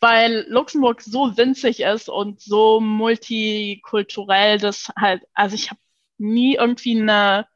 [0.00, 5.80] weil Luxemburg so winzig ist und so multikulturell, dass halt, also ich habe
[6.18, 7.46] nie irgendwie eine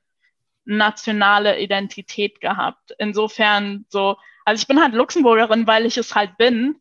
[0.64, 2.94] nationale Identität gehabt.
[2.98, 6.80] Insofern so, also ich bin halt Luxemburgerin, weil ich es halt bin.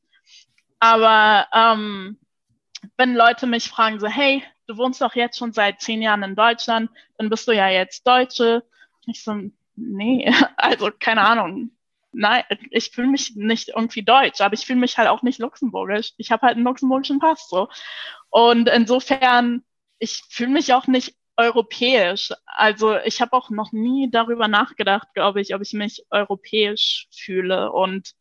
[0.80, 2.18] Aber ähm,
[2.98, 6.36] wenn Leute mich fragen so, hey, du wohnst doch jetzt schon seit zehn Jahren in
[6.36, 8.64] Deutschland, dann bist du ja jetzt Deutsche.
[9.06, 9.36] Ich so,
[9.76, 11.72] nee, also keine Ahnung
[12.14, 16.14] nein, ich fühle mich nicht irgendwie deutsch, aber ich fühle mich halt auch nicht luxemburgisch.
[16.18, 17.68] Ich habe halt einen luxemburgischen Pass so.
[18.30, 19.64] Und insofern,
[20.00, 22.32] ich fühle mich auch nicht europäisch.
[22.46, 27.72] Also ich habe auch noch nie darüber nachgedacht, glaube ich, ob ich mich europäisch fühle.
[27.72, 28.14] Und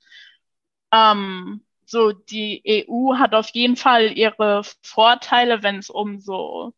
[0.92, 6.72] ähm, so die EU hat auf jeden Fall ihre Vorteile, wenn es um so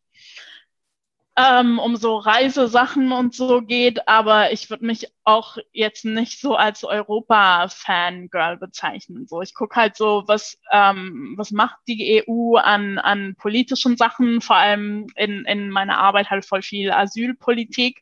[1.37, 6.55] ähm, um so Reisesachen und so geht, aber ich würde mich auch jetzt nicht so
[6.55, 9.27] als Europa-Fangirl bezeichnen.
[9.27, 14.39] So, ich gucke halt so, was, ähm, was macht die EU an, an politischen Sachen,
[14.39, 18.01] vor allem in, in meiner Arbeit halt voll viel Asylpolitik.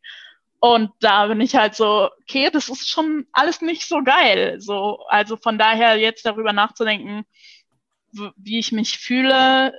[0.60, 4.62] Und da bin ich halt so, okay, das ist schon alles nicht so geil.
[4.62, 7.26] So, also von daher jetzt darüber nachzudenken,
[8.38, 9.74] wie ich mich fühle,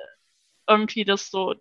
[0.67, 1.55] irgendwie das so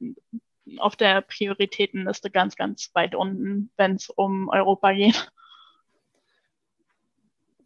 [0.78, 5.32] auf der Prioritätenliste ganz, ganz weit unten, wenn es um Europa geht.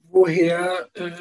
[0.09, 1.11] Woher, äh,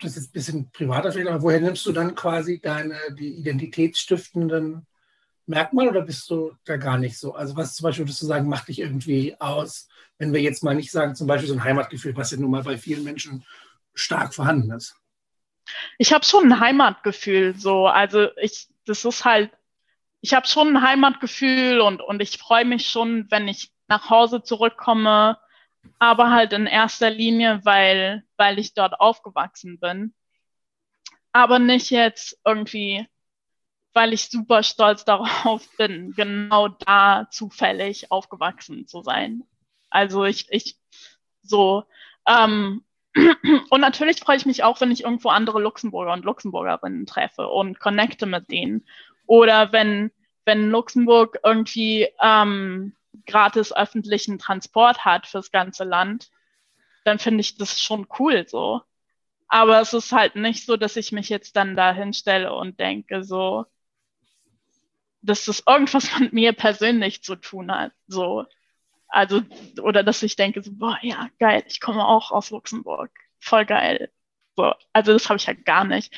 [0.00, 4.86] das ist ein bisschen privater vielleicht, aber woher nimmst du dann quasi deine die identitätsstiftenden
[5.46, 7.34] Merkmale oder bist du da gar nicht so?
[7.34, 10.74] Also was zum Beispiel würdest du sagen, macht dich irgendwie aus, wenn wir jetzt mal
[10.74, 13.44] nicht sagen, zum Beispiel so ein Heimatgefühl, was ja nun mal bei vielen Menschen
[13.94, 14.94] stark vorhanden ist?
[15.98, 17.86] Ich habe schon ein Heimatgefühl, so.
[17.86, 19.50] Also ich, das ist halt
[20.20, 24.42] ich habe schon ein Heimatgefühl und, und ich freue mich schon, wenn ich nach Hause
[24.42, 25.38] zurückkomme,
[25.98, 30.14] aber halt in erster Linie, weil, weil ich dort aufgewachsen bin.
[31.32, 33.06] Aber nicht jetzt irgendwie,
[33.92, 39.44] weil ich super stolz darauf bin, genau da zufällig aufgewachsen zu sein.
[39.90, 40.78] Also ich, ich
[41.42, 41.84] so,
[42.26, 42.84] ähm,
[43.70, 47.80] und natürlich freue ich mich auch, wenn ich irgendwo andere Luxemburger und Luxemburgerinnen treffe und
[47.80, 48.86] connecte mit denen.
[49.28, 50.10] Oder wenn,
[50.46, 56.30] wenn Luxemburg irgendwie ähm, gratis öffentlichen Transport hat fürs ganze Land,
[57.04, 58.80] dann finde ich das schon cool so.
[59.46, 63.22] Aber es ist halt nicht so, dass ich mich jetzt dann da hinstelle und denke
[63.22, 63.66] so,
[65.20, 67.92] dass das irgendwas mit mir persönlich zu tun hat.
[68.06, 68.46] So.
[69.08, 69.42] Also,
[69.82, 73.10] oder dass ich denke so, boah, ja, geil, ich komme auch aus Luxemburg.
[73.40, 74.10] Voll geil.
[74.56, 74.72] So.
[74.94, 76.14] Also das habe ich halt gar nicht.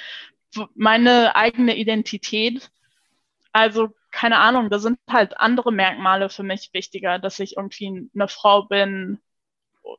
[0.75, 2.71] Meine eigene Identität
[3.53, 8.29] also, keine Ahnung, da sind halt andere Merkmale für mich wichtiger, dass ich irgendwie eine
[8.29, 9.21] Frau bin,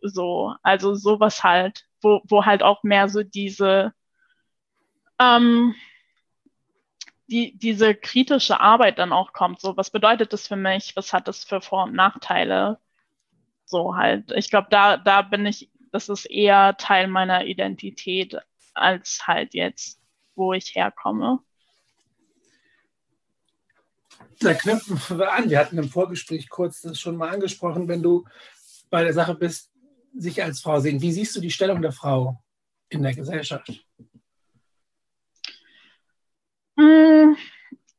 [0.02, 3.94] so, also sowas halt, wo, wo halt auch mehr so diese,
[5.20, 5.76] ähm,
[7.28, 9.62] die, diese kritische Arbeit dann auch kommt.
[9.62, 10.96] So, was bedeutet das für mich?
[10.96, 12.80] Was hat das für Vor- und Nachteile?
[13.66, 14.32] So halt.
[14.34, 18.38] Ich glaube, da, da bin ich, das ist eher Teil meiner Identität
[18.74, 20.02] als halt jetzt,
[20.36, 21.40] wo ich herkomme
[24.40, 25.50] da knüpfen wir an.
[25.50, 28.26] Wir hatten im Vorgespräch kurz das schon mal angesprochen, wenn du
[28.90, 29.72] bei der Sache bist,
[30.16, 31.02] sich als Frau sehen.
[31.02, 32.42] Wie siehst du die Stellung der Frau
[32.90, 33.72] in der Gesellschaft?
[36.78, 37.38] Hm,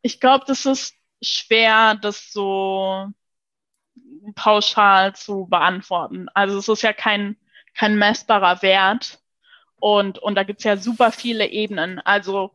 [0.03, 3.09] ich glaube, das ist schwer, das so
[4.35, 6.29] pauschal zu beantworten.
[6.35, 7.37] Also es ist ja kein,
[7.75, 9.21] kein messbarer Wert
[9.77, 11.99] und, und da gibt es ja super viele Ebenen.
[12.01, 12.55] Also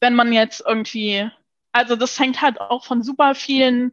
[0.00, 1.30] wenn man jetzt irgendwie
[1.76, 3.92] also das hängt halt auch von super vielen,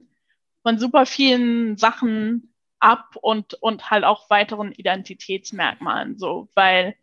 [0.62, 6.96] von super vielen Sachen ab und, und halt auch weiteren Identitätsmerkmalen so, weil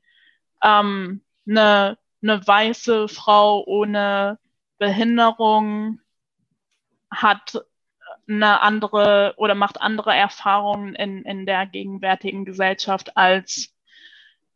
[0.62, 4.38] ähm, eine, eine weiße Frau ohne
[4.78, 6.00] Behinderung
[7.10, 7.62] hat
[8.28, 13.74] eine andere oder macht andere Erfahrungen in, in der gegenwärtigen Gesellschaft als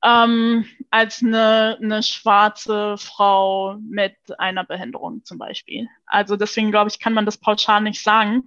[0.05, 5.88] ähm, als eine, eine schwarze Frau mit einer Behinderung zum Beispiel.
[6.07, 8.44] Also deswegen glaube ich, kann man das pauschal nicht sagen.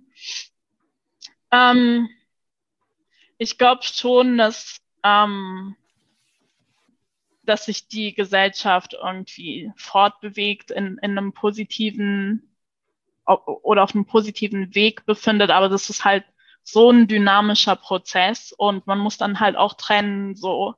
[1.51, 2.07] Ähm,
[3.37, 5.75] ich glaube schon, dass, ähm,
[7.43, 12.55] dass sich die Gesellschaft irgendwie fortbewegt in, in einem positiven
[13.25, 16.23] oder auf einem positiven Weg befindet, aber das ist halt
[16.63, 20.75] so ein dynamischer Prozess und man muss dann halt auch trennen, so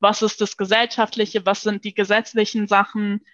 [0.00, 3.24] was ist das Gesellschaftliche, was sind die gesetzlichen Sachen,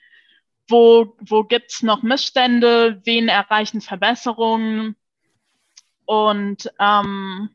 [0.68, 4.96] wo, wo gibt's noch Missstände, wen erreichen Verbesserungen.
[6.06, 7.50] Und ähm,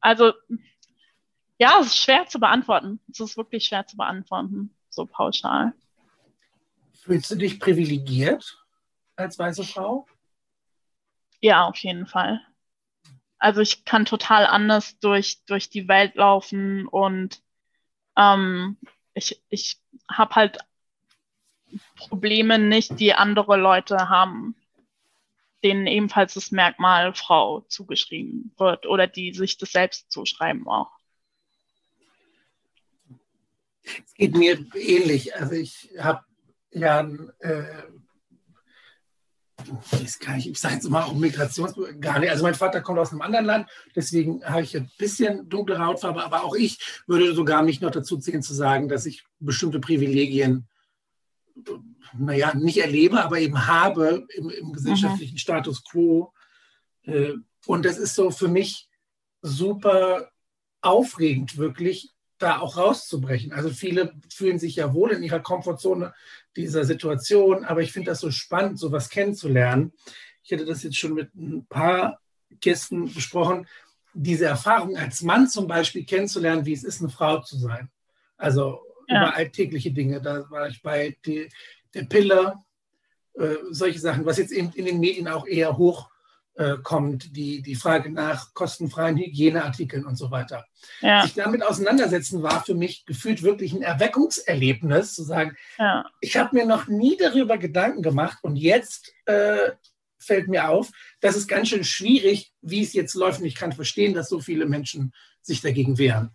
[0.00, 0.32] also
[1.58, 3.00] ja, es ist schwer zu beantworten.
[3.10, 5.72] Es ist wirklich schwer zu beantworten, so pauschal.
[6.94, 8.58] Fühlst du dich privilegiert
[9.16, 10.06] als weiße Frau?
[11.40, 12.40] Ja, auf jeden Fall.
[13.38, 17.42] Also ich kann total anders durch, durch die Welt laufen und
[18.16, 18.76] ähm,
[19.14, 19.78] ich ich
[20.10, 20.58] habe halt
[21.96, 24.54] Probleme nicht, die andere Leute haben,
[25.64, 30.90] denen ebenfalls das Merkmal Frau zugeschrieben wird oder die sich das selbst zuschreiben auch.
[33.84, 35.34] Es geht mir ähnlich.
[35.34, 36.24] Also ich habe
[36.70, 37.00] ja
[37.40, 37.64] äh,
[40.02, 42.30] ich, gar nicht, ich sage jetzt immer auch Migrations, gar nicht.
[42.30, 46.24] Also mein Vater kommt aus einem anderen Land, deswegen habe ich ein bisschen dunklere Hautfarbe,
[46.24, 50.68] aber auch ich würde sogar mich noch dazu zählen zu sagen, dass ich bestimmte Privilegien,
[52.18, 55.38] naja, nicht erlebe, aber eben habe im, im gesellschaftlichen mhm.
[55.38, 56.32] Status quo.
[57.02, 57.34] Äh,
[57.66, 58.88] und das ist so für mich
[59.42, 60.30] super
[60.80, 62.10] aufregend, wirklich
[62.42, 63.52] da auch rauszubrechen.
[63.52, 66.14] Also viele fühlen sich ja wohl in ihrer Komfortzone
[66.56, 69.92] dieser Situation, aber ich finde das so spannend, sowas kennenzulernen.
[70.42, 72.18] Ich hätte das jetzt schon mit ein paar
[72.60, 73.66] Gästen besprochen,
[74.14, 77.90] diese Erfahrung als Mann zum Beispiel kennenzulernen, wie es ist, eine Frau zu sein.
[78.36, 79.22] Also ja.
[79.22, 80.20] über alltägliche Dinge.
[80.20, 81.48] Da war ich bei die,
[81.94, 82.56] der Pille,
[83.34, 86.10] äh, solche Sachen, was jetzt eben in den Medien auch eher hoch
[86.54, 90.66] äh, kommt, die, die Frage nach kostenfreien Hygieneartikeln und so weiter.
[91.00, 91.22] Ja.
[91.22, 96.04] Sich damit auseinandersetzen war für mich gefühlt wirklich ein Erweckungserlebnis, zu sagen, ja.
[96.20, 99.70] ich habe mir noch nie darüber Gedanken gemacht und jetzt äh,
[100.18, 103.40] fällt mir auf, das ist ganz schön schwierig, wie es jetzt läuft.
[103.40, 106.30] Und ich kann verstehen, dass so viele Menschen sich dagegen wehren.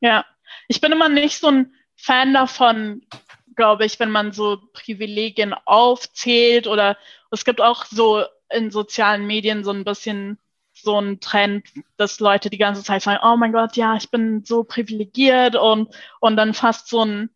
[0.00, 0.24] Ja,
[0.68, 3.06] ich bin immer nicht so ein Fan davon,
[3.54, 6.96] glaube ich, wenn man so Privilegien aufzählt oder
[7.30, 10.38] es gibt auch so in sozialen Medien so ein bisschen
[10.74, 14.44] so ein Trend, dass Leute die ganze Zeit sagen, oh mein Gott, ja, ich bin
[14.44, 17.30] so privilegiert und, und dann fast so ein,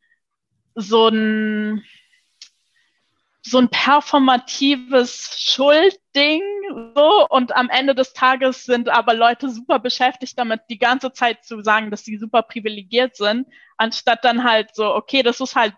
[0.75, 1.85] so ein,
[3.43, 6.43] so ein performatives Schuldding,
[6.97, 11.45] so, und am Ende des Tages sind aber Leute super beschäftigt damit, die ganze Zeit
[11.45, 15.75] zu sagen, dass sie super privilegiert sind, anstatt dann halt so, okay, das ist halt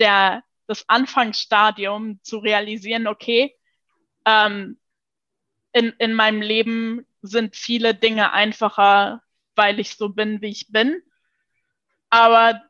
[0.00, 3.54] der, das Anfangsstadium zu realisieren, okay,
[4.24, 4.78] ähm,
[5.72, 9.22] in, in meinem Leben sind viele Dinge einfacher,
[9.56, 11.02] weil ich so bin, wie ich bin.
[12.10, 12.62] Aber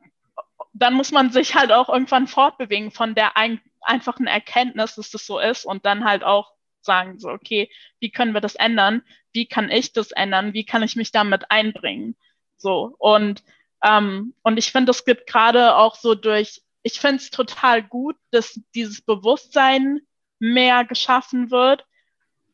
[0.72, 5.26] dann muss man sich halt auch irgendwann fortbewegen von der ein, einfachen Erkenntnis, dass das
[5.26, 9.02] so ist und dann halt auch sagen, so, okay, wie können wir das ändern?
[9.32, 10.52] Wie kann ich das ändern?
[10.52, 12.16] Wie kann ich mich damit einbringen?
[12.56, 13.42] So, und,
[13.82, 18.16] ähm, und ich finde, es gibt gerade auch so durch, ich finde es total gut,
[18.30, 20.00] dass dieses Bewusstsein
[20.52, 21.86] mehr geschaffen wird.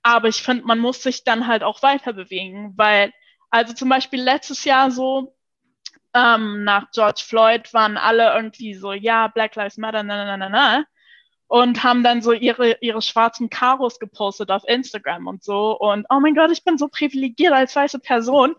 [0.03, 3.13] Aber ich finde, man muss sich dann halt auch weiter bewegen, weil,
[3.51, 5.35] also zum Beispiel letztes Jahr so,
[6.15, 10.49] ähm, nach George Floyd waren alle irgendwie so, ja, Black Lives Matter, na, na, na,
[10.49, 10.85] na,
[11.47, 16.21] und haben dann so ihre, ihre schwarzen Karos gepostet auf Instagram und so und oh
[16.21, 18.55] mein Gott, ich bin so privilegiert als weiße Person.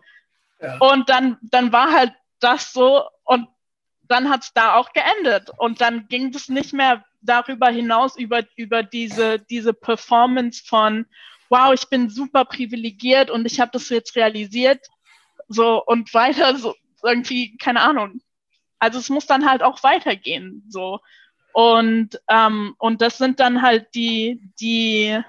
[0.60, 0.76] Ja.
[0.78, 3.48] Und dann, dann war halt das so und
[4.02, 8.42] dann hat es da auch geendet und dann ging es nicht mehr darüber hinaus über,
[8.56, 11.06] über diese, diese Performance von,
[11.48, 14.86] wow, ich bin super privilegiert und ich habe das jetzt realisiert,
[15.48, 18.20] so und weiter, so irgendwie, keine Ahnung.
[18.78, 21.00] Also es muss dann halt auch weitergehen, so.
[21.52, 25.20] Und, ähm, und das sind dann halt die, die,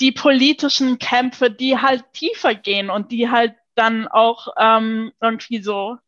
[0.00, 5.98] die politischen Kämpfe, die halt tiefer gehen und die halt dann auch ähm, irgendwie so,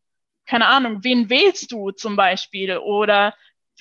[0.47, 2.79] keine Ahnung, wen wählst du zum Beispiel?
[2.79, 3.35] Oder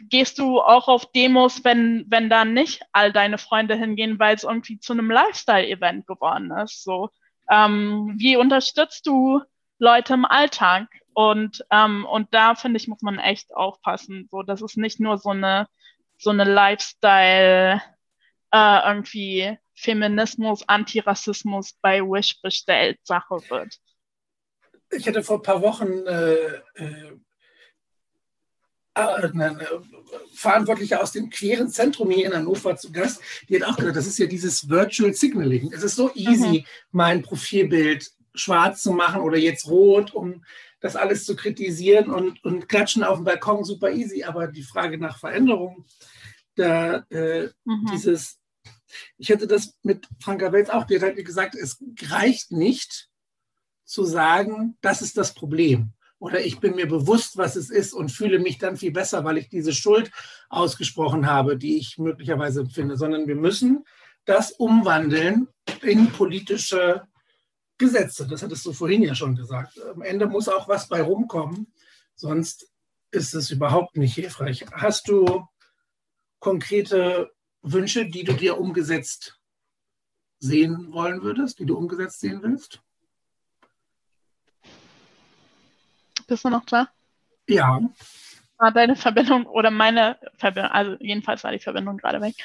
[0.09, 4.43] gehst du auch auf Demos, wenn, wenn da nicht all deine Freunde hingehen, weil es
[4.43, 6.83] irgendwie zu einem Lifestyle-Event geworden ist?
[6.83, 7.09] So,
[7.49, 9.41] ähm, wie unterstützt du
[9.79, 10.87] Leute im Alltag?
[11.13, 14.27] Und, ähm, und da finde ich, muss man echt aufpassen.
[14.29, 15.67] So, dass es nicht nur so eine,
[16.17, 17.81] so eine Lifestyle,
[18.51, 23.77] äh, irgendwie Feminismus, Antirassismus bei Wish bestellt Sache wird.
[24.91, 27.19] Ich hatte vor ein paar Wochen äh, äh,
[30.33, 34.07] Verantwortliche aus dem queeren Zentrum hier in Hannover zu Gast, die hat auch gesagt, das
[34.07, 35.71] ist ja dieses Virtual Signaling.
[35.73, 36.65] Es ist so easy, mhm.
[36.91, 40.43] mein Profilbild schwarz zu machen oder jetzt rot, um
[40.79, 44.23] das alles zu kritisieren und, und klatschen auf dem Balkon, super easy.
[44.23, 45.85] Aber die Frage nach Veränderung,
[46.55, 47.89] da äh, mhm.
[47.91, 48.39] dieses,
[49.17, 53.09] ich hätte das mit Franka Welz auch, die hat gesagt, es reicht nicht
[53.85, 58.11] zu sagen, das ist das Problem oder ich bin mir bewusst, was es ist und
[58.11, 60.11] fühle mich dann viel besser, weil ich diese Schuld
[60.49, 63.85] ausgesprochen habe, die ich möglicherweise empfinde, sondern wir müssen
[64.25, 65.47] das umwandeln
[65.81, 67.07] in politische
[67.77, 68.27] Gesetze.
[68.27, 69.79] Das hattest du vorhin ja schon gesagt.
[69.93, 71.71] Am Ende muss auch was bei rumkommen,
[72.15, 72.71] sonst
[73.11, 74.65] ist es überhaupt nicht hilfreich.
[74.71, 75.45] Hast du
[76.39, 79.39] konkrete Wünsche, die du dir umgesetzt
[80.39, 82.81] sehen wollen würdest, die du umgesetzt sehen willst?
[86.27, 86.89] Bist du noch da?
[87.47, 87.81] Ja.
[88.57, 92.35] War deine Verbindung oder meine Verbindung, also jedenfalls war die Verbindung gerade weg.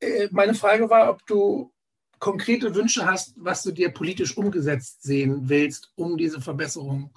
[0.00, 1.72] Äh, meine Frage war, ob du
[2.18, 7.12] konkrete Wünsche hast, was du dir politisch umgesetzt sehen willst, um diese Verbesserung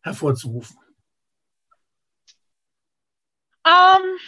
[0.00, 0.78] hervorzurufen.
[3.64, 4.18] Um, ähm,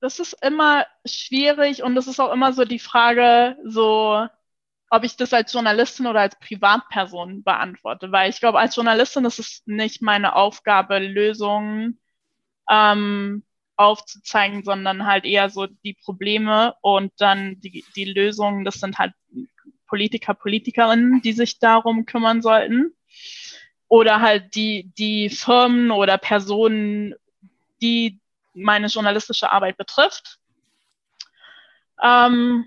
[0.00, 4.28] das ist immer schwierig und das ist auch immer so die Frage, so,
[4.90, 8.10] ob ich das als Journalistin oder als Privatperson beantworte.
[8.10, 11.98] Weil ich glaube, als Journalistin ist es nicht meine Aufgabe, Lösungen
[12.70, 13.42] ähm,
[13.76, 19.12] aufzuzeigen, sondern halt eher so die Probleme und dann die, die Lösungen, das sind halt
[19.86, 22.94] Politiker, Politikerinnen, die sich darum kümmern sollten.
[23.88, 27.14] Oder halt die, die Firmen oder Personen,
[27.80, 28.20] die
[28.52, 30.38] meine journalistische Arbeit betrifft.
[32.02, 32.66] Ähm,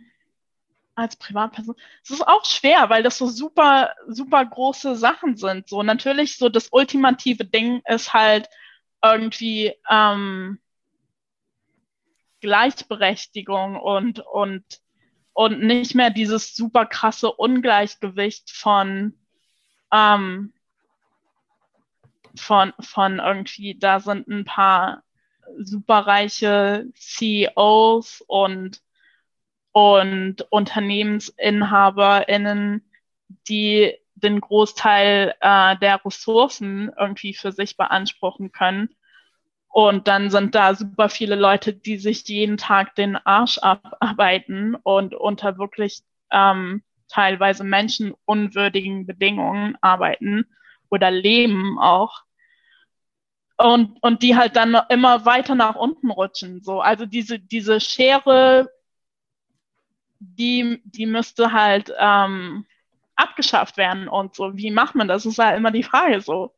[0.95, 1.75] als Privatperson.
[2.03, 5.69] Es ist auch schwer, weil das so super, super große Sachen sind.
[5.69, 8.49] So natürlich, so das ultimative Ding ist halt
[9.03, 10.59] irgendwie ähm,
[12.41, 14.63] Gleichberechtigung und, und,
[15.33, 19.17] und nicht mehr dieses super krasse Ungleichgewicht von,
[19.91, 20.53] ähm,
[22.35, 25.03] von, von irgendwie, da sind ein paar
[25.57, 28.81] superreiche CEOs und,
[29.71, 32.83] und UnternehmensinhaberInnen,
[33.47, 38.89] die den Großteil äh, der Ressourcen irgendwie für sich beanspruchen können.
[39.67, 45.15] Und dann sind da super viele Leute, die sich jeden Tag den Arsch abarbeiten und
[45.15, 46.01] unter wirklich
[46.31, 50.45] ähm, teilweise menschenunwürdigen Bedingungen arbeiten
[50.89, 52.23] oder leben auch
[53.61, 56.61] und, und die halt dann immer weiter nach unten rutschen.
[56.63, 56.81] So.
[56.81, 58.69] Also diese, diese Schere,
[60.21, 62.65] die, die müsste halt ähm,
[63.15, 64.55] abgeschafft werden und so.
[64.55, 65.25] Wie macht man das?
[65.25, 66.55] Ist halt immer die Frage so.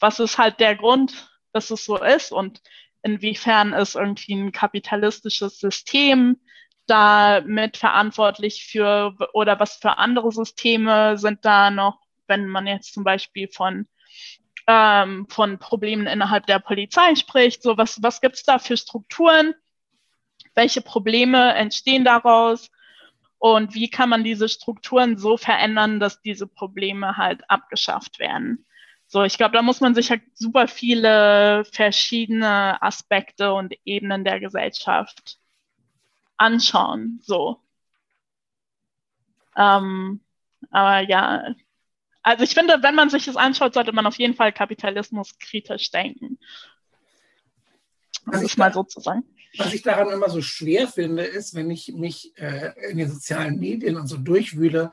[0.00, 2.62] Was ist halt der Grund, dass es so ist und
[3.02, 6.40] inwiefern ist irgendwie ein kapitalistisches System
[6.86, 12.94] da mit verantwortlich für oder was für andere Systeme sind da noch, wenn man jetzt
[12.94, 13.86] zum Beispiel von
[14.66, 17.62] ähm, von Problemen innerhalb der Polizei spricht.
[17.62, 19.54] So, was, was gibt es da für Strukturen?
[20.56, 22.70] Welche Probleme entstehen daraus?
[23.38, 28.66] Und wie kann man diese Strukturen so verändern, dass diese Probleme halt abgeschafft werden?
[29.06, 34.40] So, ich glaube, da muss man sich halt super viele verschiedene Aspekte und Ebenen der
[34.40, 35.38] Gesellschaft
[36.36, 37.20] anschauen.
[37.22, 37.60] So.
[39.56, 40.20] Ähm,
[40.70, 41.54] aber ja,
[42.22, 45.90] also ich finde, wenn man sich das anschaut, sollte man auf jeden Fall Kapitalismus kritisch
[45.92, 46.38] denken.
[48.26, 49.22] Das ist mal sozusagen.
[49.58, 53.58] Was ich daran immer so schwer finde, ist, wenn ich mich äh, in den sozialen
[53.58, 54.92] Medien und so durchwühle,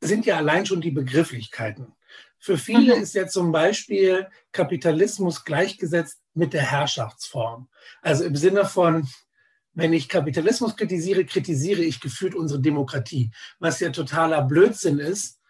[0.00, 1.94] sind ja allein schon die Begrifflichkeiten.
[2.38, 3.02] Für viele mhm.
[3.02, 7.68] ist ja zum Beispiel Kapitalismus gleichgesetzt mit der Herrschaftsform.
[8.00, 9.08] Also im Sinne von,
[9.74, 15.40] wenn ich Kapitalismus kritisiere, kritisiere ich gefühlt unsere Demokratie, was ja totaler Blödsinn ist,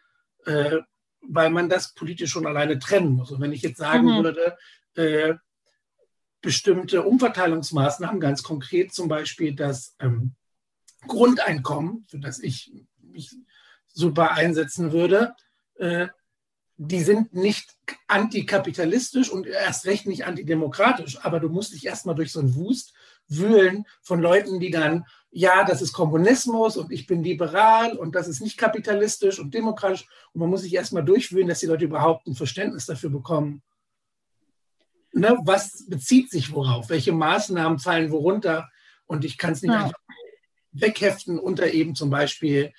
[0.46, 0.78] äh,
[1.20, 3.30] weil man das politisch schon alleine trennen muss.
[3.30, 4.24] Und wenn ich jetzt sagen mhm.
[4.24, 4.56] würde,
[4.94, 5.34] äh,
[6.40, 10.34] bestimmte Umverteilungsmaßnahmen, ganz konkret zum Beispiel das ähm,
[11.06, 13.34] Grundeinkommen, für das ich mich
[13.88, 15.34] super einsetzen würde,
[15.76, 16.08] äh,
[16.80, 17.76] die sind nicht
[18.06, 22.94] antikapitalistisch und erst recht nicht antidemokratisch, aber du musst dich erstmal durch so einen Wust
[23.26, 28.28] wühlen von Leuten, die dann, ja, das ist Kommunismus und ich bin liberal und das
[28.28, 30.06] ist nicht kapitalistisch und demokratisch.
[30.32, 33.62] Und man muss sich erstmal durchwühlen, dass die Leute überhaupt ein Verständnis dafür bekommen.
[35.18, 36.90] Ne, was bezieht sich worauf?
[36.90, 38.68] Welche Maßnahmen fallen worunter?
[39.06, 39.84] Und ich kann es nicht ja.
[39.84, 39.98] einfach
[40.72, 42.72] wegheften unter eben zum Beispiel,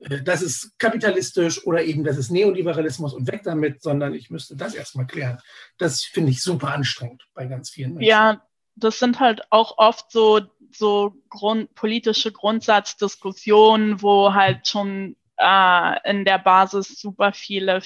[0.00, 4.56] äh, das ist kapitalistisch oder eben das ist Neoliberalismus und weg damit, sondern ich müsste
[4.56, 5.38] das erstmal klären.
[5.78, 8.08] Das finde ich super anstrengend bei ganz vielen Menschen.
[8.08, 8.42] Ja,
[8.76, 10.40] das sind halt auch oft so,
[10.72, 17.80] so Grund, politische Grundsatzdiskussionen, wo halt schon äh, in der Basis super viele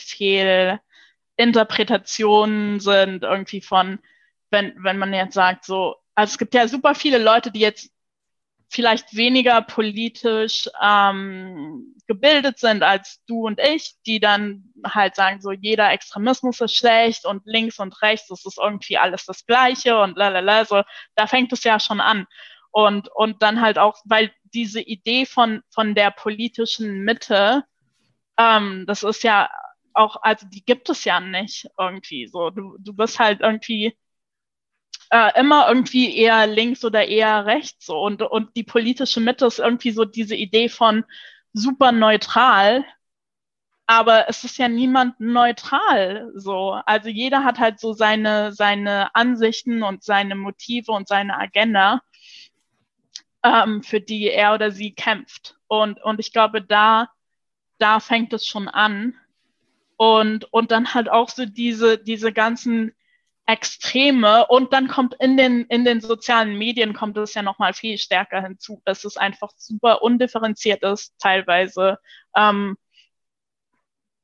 [1.38, 4.00] Fehlinterpretationen sind, irgendwie von,
[4.50, 7.90] wenn, wenn man jetzt sagt, so, also es gibt ja super viele Leute, die jetzt
[8.70, 15.52] vielleicht weniger politisch ähm, gebildet sind als du und ich, die dann halt sagen, so
[15.52, 20.18] jeder Extremismus ist schlecht und links und rechts ist es irgendwie alles das Gleiche und
[20.18, 20.82] lalala, so
[21.14, 22.26] da fängt es ja schon an.
[22.70, 27.64] Und, und dann halt auch, weil diese Idee von, von der politischen Mitte,
[28.36, 29.48] ähm, das ist ja
[29.98, 32.50] auch, also die gibt es ja nicht irgendwie so.
[32.50, 33.96] Du, du bist halt irgendwie
[35.10, 37.98] äh, immer irgendwie eher links oder eher rechts so.
[38.00, 41.04] Und, und die politische Mitte ist irgendwie so diese Idee von
[41.52, 42.84] super neutral.
[43.86, 46.72] Aber es ist ja niemand neutral so.
[46.86, 52.02] Also jeder hat halt so seine, seine Ansichten und seine Motive und seine Agenda,
[53.42, 55.56] ähm, für die er oder sie kämpft.
[55.68, 57.08] Und, und ich glaube, da,
[57.78, 59.14] da fängt es schon an.
[59.98, 62.94] Und, und dann halt auch so diese, diese ganzen
[63.46, 64.46] Extreme.
[64.46, 68.40] Und dann kommt in den, in den sozialen Medien kommt es ja nochmal viel stärker
[68.40, 71.98] hinzu, dass es einfach super undifferenziert ist teilweise,
[72.36, 72.78] ähm,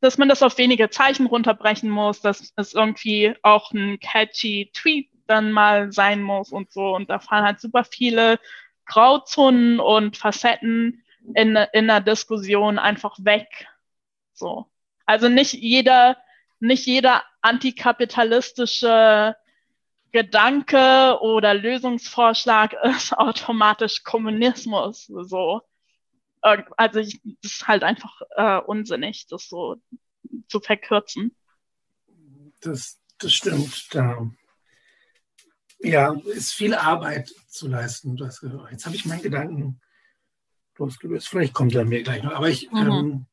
[0.00, 5.10] dass man das auf wenige Zeichen runterbrechen muss, dass es irgendwie auch ein catchy Tweet
[5.26, 6.94] dann mal sein muss und so.
[6.94, 8.38] Und da fallen halt super viele
[8.86, 11.02] Grauzonen und Facetten
[11.34, 13.66] in, in der Diskussion einfach weg,
[14.34, 14.70] so.
[15.06, 16.16] Also nicht jeder
[16.60, 19.36] nicht jeder antikapitalistische
[20.12, 25.06] Gedanke oder Lösungsvorschlag ist automatisch Kommunismus.
[25.06, 25.62] So.
[26.40, 29.76] Also ich, das ist halt einfach äh, unsinnig, das so
[30.48, 31.34] zu verkürzen.
[32.60, 33.94] Das, das stimmt.
[33.94, 34.30] Da,
[35.80, 38.16] ja, ist viel Arbeit zu leisten.
[38.16, 39.80] Das, jetzt habe ich meinen Gedanken
[40.76, 41.28] losgelöst.
[41.28, 42.32] Vielleicht kommt er mir gleich noch.
[42.34, 42.78] Aber ich, mhm.
[42.78, 43.26] ähm,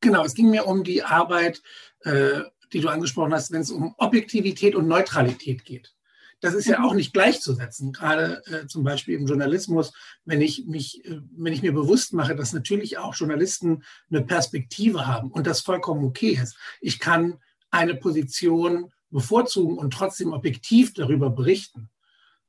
[0.00, 1.62] Genau, es ging mir um die Arbeit,
[2.00, 2.42] äh,
[2.72, 5.94] die du angesprochen hast, wenn es um Objektivität und Neutralität geht.
[6.40, 6.84] Das ist ja mhm.
[6.84, 9.92] auch nicht gleichzusetzen, gerade äh, zum Beispiel im Journalismus,
[10.24, 15.06] wenn ich, mich, äh, wenn ich mir bewusst mache, dass natürlich auch Journalisten eine Perspektive
[15.06, 16.56] haben und das vollkommen okay ist.
[16.80, 17.38] Ich kann
[17.70, 21.88] eine Position bevorzugen und trotzdem objektiv darüber berichten.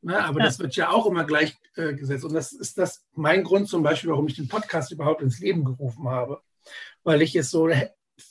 [0.02, 0.46] Ne, aber ja.
[0.46, 2.24] das wird ja auch immer gleichgesetzt.
[2.24, 5.40] Äh, und das ist das mein Grund zum Beispiel, warum ich den Podcast überhaupt ins
[5.40, 6.42] Leben gerufen habe
[7.04, 7.70] weil ich es so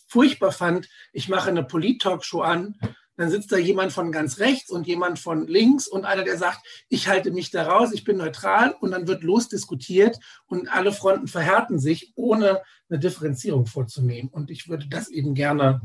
[0.09, 0.89] furchtbar fand.
[1.13, 2.79] Ich mache eine Polit-Talkshow an,
[3.17, 6.61] dann sitzt da jemand von ganz rechts und jemand von links und einer, der sagt,
[6.89, 11.27] ich halte mich da raus, ich bin neutral und dann wird losdiskutiert und alle Fronten
[11.27, 14.29] verhärten sich, ohne eine Differenzierung vorzunehmen.
[14.29, 15.81] Und ich würde das eben gerne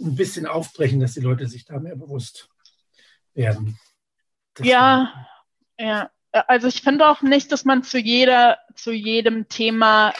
[0.00, 2.48] ein bisschen aufbrechen, dass die Leute sich da mehr bewusst
[3.34, 3.78] werden.
[4.54, 5.26] Das ja,
[5.78, 6.10] ja.
[6.32, 10.12] Also ich finde auch nicht, dass man zu jeder, zu jedem Thema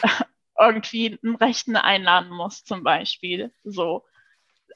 [0.59, 3.51] irgendwie einen Rechten einladen muss, zum Beispiel.
[3.63, 4.03] So.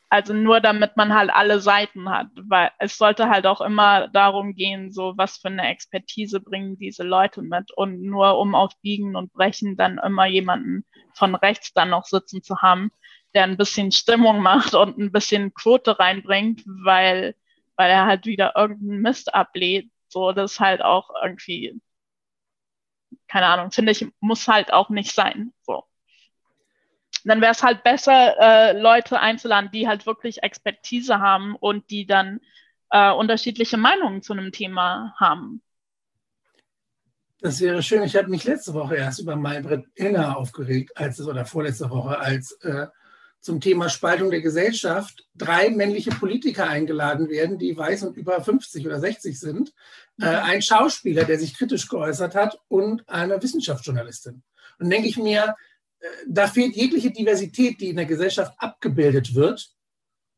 [0.10, 4.56] Also nur damit man halt alle Seiten hat, weil es sollte halt auch immer darum
[4.56, 9.16] gehen, so was für eine Expertise bringen diese Leute mit und nur um auf Biegen
[9.16, 12.92] und Brechen dann immer jemanden von rechts dann noch sitzen zu haben,
[13.34, 17.36] der ein bisschen Stimmung macht und ein bisschen Quote reinbringt, weil,
[17.78, 19.92] weil er halt wieder irgendeinen Mist ablehnt.
[20.10, 21.80] So, das ist halt auch irgendwie
[23.28, 25.54] keine Ahnung, finde ich, muss halt auch nicht sein.
[25.62, 25.84] So.
[27.24, 32.06] Dann wäre es halt besser, äh, Leute einzuladen, die halt wirklich Expertise haben und die
[32.06, 32.40] dann
[32.90, 35.62] äh, unterschiedliche Meinungen zu einem Thema haben.
[37.40, 38.04] Das wäre schön.
[38.04, 42.20] Ich habe mich letzte Woche erst über Maybrit Illner aufgeregt, als es oder vorletzte Woche,
[42.20, 42.88] als äh,
[43.42, 48.86] zum Thema Spaltung der Gesellschaft drei männliche Politiker eingeladen werden, die weiß und über 50
[48.86, 49.74] oder 60 sind,
[50.22, 50.44] äh, mhm.
[50.44, 54.44] ein Schauspieler, der sich kritisch geäußert hat und eine Wissenschaftsjournalistin.
[54.80, 55.56] Und denke ich mir,
[56.00, 59.72] äh, da fehlt jegliche Diversität, die in der Gesellschaft abgebildet wird.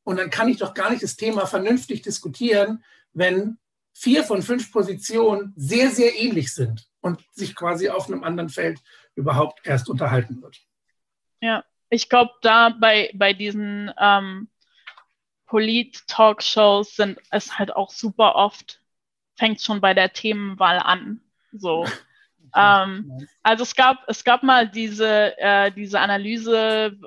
[0.03, 3.57] Und dann kann ich doch gar nicht das Thema vernünftig diskutieren, wenn
[3.93, 8.79] vier von fünf Positionen sehr, sehr ähnlich sind und sich quasi auf einem anderen Feld
[9.13, 10.57] überhaupt erst unterhalten wird.
[11.41, 11.63] Ja,
[11.93, 14.47] ich glaube, da bei, bei diesen ähm,
[15.45, 18.81] Polit-Talkshows sind es halt auch super oft,
[19.35, 21.21] fängt schon bei der Themenwahl an.
[21.51, 21.85] So.
[22.55, 26.97] ähm, also es gab, es gab mal diese, äh, diese Analyse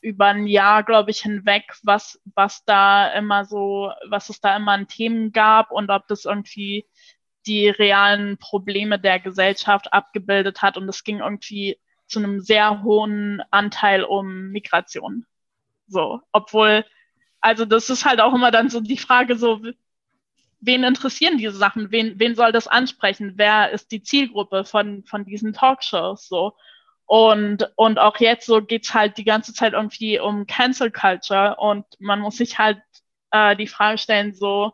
[0.00, 4.72] über ein Jahr, glaube ich, hinweg, was, was da immer so, was es da immer
[4.72, 6.84] an Themen gab und ob das irgendwie
[7.46, 10.76] die realen Probleme der Gesellschaft abgebildet hat.
[10.76, 15.26] Und es ging irgendwie zu einem sehr hohen Anteil um Migration.
[15.86, 16.84] So, obwohl,
[17.40, 19.60] also das ist halt auch immer dann so die Frage so,
[20.60, 21.90] wen interessieren diese Sachen?
[21.90, 23.34] Wen, wen soll das ansprechen?
[23.36, 26.26] Wer ist die Zielgruppe von, von diesen Talkshows?
[26.28, 26.54] So.
[27.06, 31.84] Und, und auch jetzt so geht's halt die ganze Zeit irgendwie um Cancel Culture und
[31.98, 32.80] man muss sich halt
[33.30, 34.72] äh, die Frage stellen, so,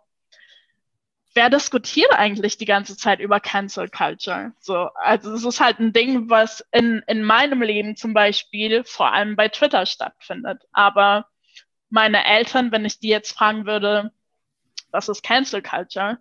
[1.34, 4.52] wer diskutiert eigentlich die ganze Zeit über Cancel Culture?
[4.60, 9.12] So, also es ist halt ein Ding, was in, in meinem Leben zum Beispiel vor
[9.12, 10.62] allem bei Twitter stattfindet.
[10.72, 11.26] Aber
[11.88, 14.12] meine Eltern, wenn ich die jetzt fragen würde,
[14.90, 16.18] was ist Cancel Culture?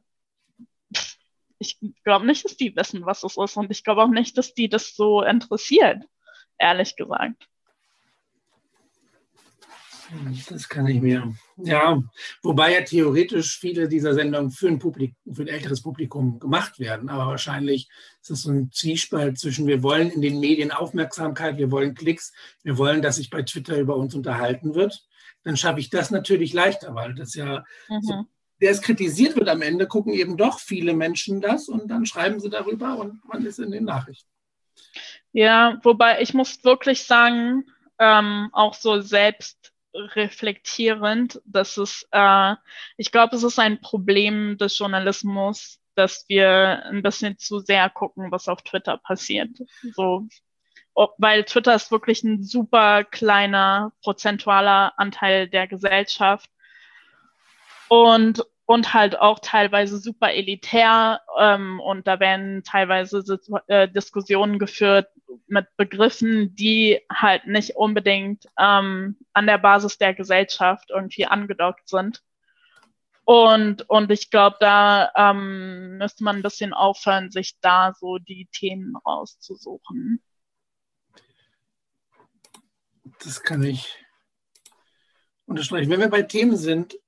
[1.57, 3.57] Ich glaube nicht, dass die wissen, was es ist.
[3.57, 6.03] Und ich glaube auch nicht, dass die das so interessiert,
[6.57, 7.47] ehrlich gesagt.
[10.49, 11.34] Das kann ich mir.
[11.57, 12.01] Ja,
[12.41, 17.10] wobei ja theoretisch viele dieser Sendungen für ein, Publikum, für ein älteres Publikum gemacht werden.
[17.10, 17.89] Aber wahrscheinlich
[18.22, 22.34] ist es so ein Zwiespalt zwischen, wir wollen in den Medien Aufmerksamkeit, wir wollen Klicks,
[22.64, 25.05] wir wollen, dass sich bei Twitter über uns unterhalten wird.
[25.43, 28.01] Dann schaffe ich das natürlich leichter, weil das ja, mhm.
[28.01, 28.26] so,
[28.62, 32.39] der es kritisiert wird am Ende, gucken eben doch viele Menschen das und dann schreiben
[32.39, 34.30] sie darüber und man ist in den Nachrichten.
[35.32, 37.66] Ja, wobei ich muss wirklich sagen,
[37.99, 42.55] ähm, auch so selbst reflektierend, dass es, äh,
[42.97, 48.31] ich glaube, es ist ein Problem des Journalismus, dass wir ein bisschen zu sehr gucken,
[48.31, 49.49] was auf Twitter passiert.
[49.93, 50.27] So,
[51.17, 56.49] weil Twitter ist wirklich ein super kleiner prozentualer Anteil der Gesellschaft.
[57.87, 63.24] Und und halt auch teilweise super elitär ähm, und da werden teilweise
[63.65, 65.07] äh, Diskussionen geführt
[65.47, 72.24] mit Begriffen, die halt nicht unbedingt ähm, an der Basis der Gesellschaft irgendwie angedockt sind.
[73.26, 78.49] Und, und ich glaube, da ähm, müsste man ein bisschen aufhören, sich da so die
[78.51, 80.22] Themen rauszusuchen.
[83.24, 83.97] Das kann ich
[85.47, 85.89] unterstreichen.
[85.89, 86.99] Wenn wir bei Themen sind,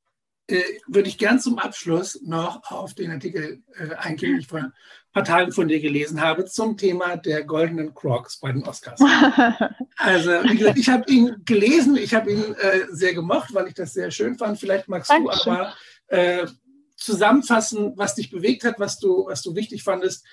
[0.87, 4.73] würde ich gern zum Abschluss noch auf den Artikel äh, eingehen, den ich vor ein
[5.13, 8.99] paar Tagen von dir gelesen habe, zum Thema der goldenen Crocs bei den Oscars.
[9.97, 13.73] also, wie gesagt, ich habe ihn gelesen, ich habe ihn äh, sehr gemocht, weil ich
[13.73, 14.59] das sehr schön fand.
[14.59, 15.53] Vielleicht magst Dankeschön.
[15.53, 15.73] du aber
[16.07, 16.47] äh,
[16.95, 20.25] zusammenfassen, was dich bewegt hat, was du, was du wichtig fandest,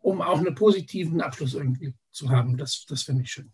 [0.00, 2.56] um auch einen positiven Abschluss irgendwie zu haben.
[2.56, 3.52] Das, das finde ich schön.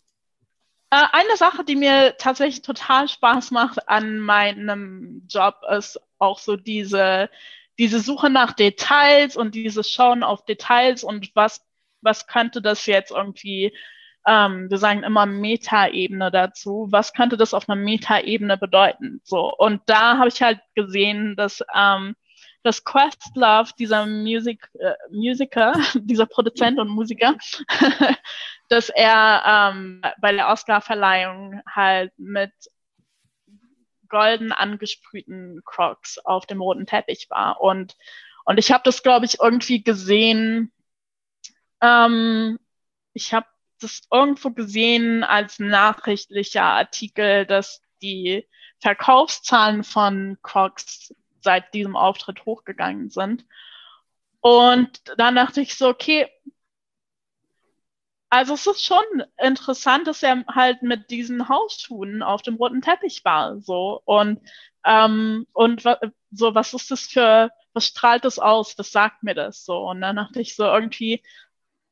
[0.91, 6.57] Äh, eine Sache, die mir tatsächlich total Spaß macht an meinem Job, ist auch so
[6.57, 7.29] diese,
[7.79, 11.67] diese Suche nach Details und dieses Schauen auf Details und was,
[12.03, 13.77] was könnte das jetzt irgendwie,
[14.27, 19.21] ähm, wir sagen immer Metaebene dazu, was könnte das auf einer Metaebene bedeuten?
[19.25, 22.15] So, und da habe ich halt gesehen, dass ähm,
[22.67, 27.37] dass Questlove, dieser Music, äh, Musiker, dieser Produzent und Musiker,
[28.69, 32.53] dass er ähm, bei der Oscar-Verleihung halt mit
[34.09, 37.61] golden angesprühten Crocs auf dem roten Teppich war.
[37.61, 37.97] Und,
[38.45, 40.73] und ich habe das, glaube ich, irgendwie gesehen.
[41.81, 42.59] Ähm,
[43.13, 43.47] ich habe
[43.81, 48.49] das irgendwo gesehen als nachrichtlicher Artikel, dass die
[48.81, 51.15] Verkaufszahlen von Crocs
[51.47, 53.47] seit diesem Auftritt hochgegangen sind.
[54.41, 56.29] Und dann dachte ich so, okay,
[58.29, 59.05] also es ist schon
[59.39, 64.41] interessant, dass er halt mit diesen Hausschuhen auf dem roten Teppich war, so und
[64.85, 65.83] ähm, und
[66.33, 68.77] so was ist das für was strahlt das aus?
[68.79, 69.79] Was sagt mir das so?
[69.89, 71.23] Und dann dachte ich so irgendwie,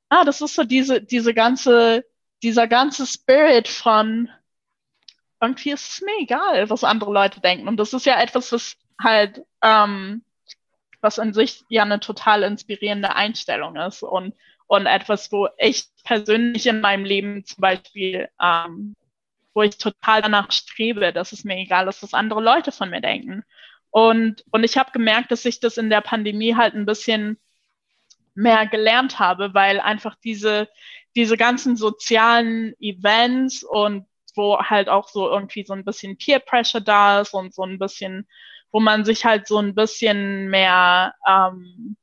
[0.09, 2.05] ah, das ist so diese diese ganze
[2.43, 4.29] dieser ganze Spirit von
[5.41, 7.69] irgendwie ist es mir egal, was andere Leute denken.
[7.69, 10.25] Und das ist ja etwas, was halt, ähm,
[11.01, 14.35] was in sich ja eine total inspirierende Einstellung ist und,
[14.67, 18.95] und etwas, wo ich persönlich in meinem Leben zum Beispiel, ähm,
[19.53, 23.01] wo ich total danach strebe, dass es mir egal ist, was andere Leute von mir
[23.01, 23.45] denken.
[23.91, 27.39] Und, und ich habe gemerkt, dass ich das in der Pandemie halt ein bisschen
[28.35, 30.69] mehr gelernt habe, weil einfach diese,
[31.15, 36.81] diese ganzen sozialen Events und wo halt auch so irgendwie so ein bisschen Peer Pressure
[36.81, 38.27] da ist und so ein bisschen
[38.75, 41.97] wo man sich halt so ein bisschen mehr ähm,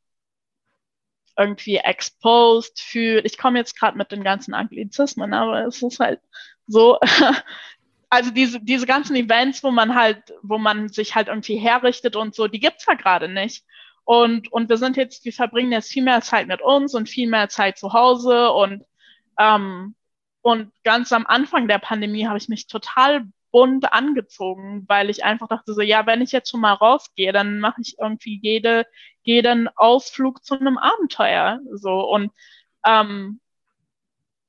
[1.38, 3.26] irgendwie exposed fühlt.
[3.26, 6.22] Ich komme jetzt gerade mit den ganzen Anglizismen, aber es ist halt
[6.68, 6.98] so.
[8.10, 12.36] also diese, diese ganzen Events, wo man halt, wo man sich halt irgendwie herrichtet und
[12.36, 13.66] so, die gibt's ja gerade nicht.
[14.06, 17.30] Und, und wir sind jetzt, wir verbringen jetzt viel mehr Zeit mit uns und viel
[17.30, 18.86] mehr Zeit zu Hause und
[19.38, 19.96] ähm,
[20.42, 25.48] und ganz am Anfang der Pandemie habe ich mich total bunt angezogen, weil ich einfach
[25.48, 28.86] dachte so, ja, wenn ich jetzt schon mal rausgehe, dann mache ich irgendwie jede,
[29.24, 31.60] jeden Ausflug zu einem Abenteuer.
[31.74, 32.32] So und
[32.86, 33.40] ähm,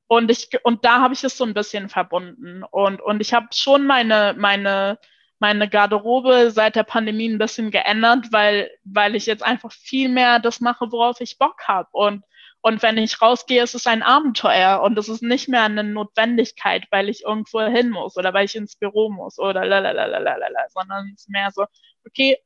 [0.09, 3.49] und ich und da habe ich es so ein bisschen verbunden und und ich habe
[3.53, 4.99] schon meine meine
[5.39, 10.39] meine Garderobe seit der Pandemie ein bisschen geändert, weil weil ich jetzt einfach viel mehr
[10.39, 12.25] das mache, worauf ich Bock habe und
[12.63, 16.87] und wenn ich rausgehe, ist es ein Abenteuer und es ist nicht mehr eine Notwendigkeit,
[16.91, 21.23] weil ich irgendwo hin muss oder weil ich ins Büro muss oder lalalala, sondern es
[21.23, 21.67] ist mehr so,
[22.07, 22.39] okay,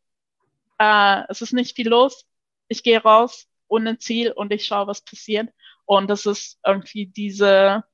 [0.78, 2.26] äh, es ist nicht viel los,
[2.68, 5.50] ich gehe raus ohne Ziel und ich schaue, was passiert.
[5.84, 7.84] Und das ist irgendwie diese,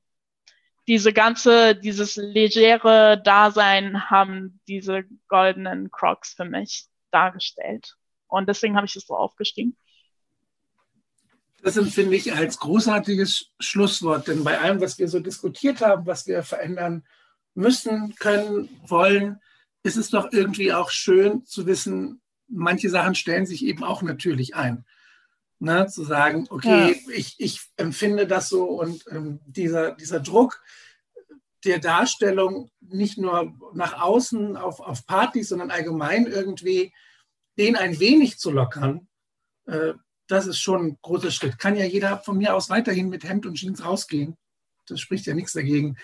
[0.87, 7.95] diese ganze, dieses legere Dasein haben diese goldenen Crocs für mich dargestellt.
[8.27, 9.77] Und deswegen habe ich es so aufgestiegen.
[11.63, 16.27] Das empfinde ich als großartiges Schlusswort, denn bei allem, was wir so diskutiert haben, was
[16.27, 17.05] wir verändern
[17.55, 19.39] müssen, können, wollen,
[19.81, 24.55] ist es doch irgendwie auch schön zu wissen, manche Sachen stellen sich eben auch natürlich
[24.55, 24.85] ein.
[25.59, 27.13] Ne, zu sagen, okay, ja.
[27.13, 30.61] ich, ich empfinde das so und ähm, dieser, dieser Druck
[31.63, 36.93] der Darstellung nicht nur nach außen auf, auf Partys, sondern allgemein irgendwie
[37.57, 39.07] den ein wenig zu lockern,
[39.65, 39.93] äh,
[40.27, 41.59] das ist schon ein großer Schritt.
[41.59, 44.37] Kann ja jeder von mir aus weiterhin mit Hemd und Jeans rausgehen.
[44.87, 45.97] das spricht ja nichts dagegen.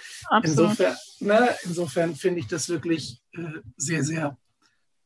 [0.44, 4.38] Insofern, ne, insofern finde ich das wirklich äh, sehr, sehr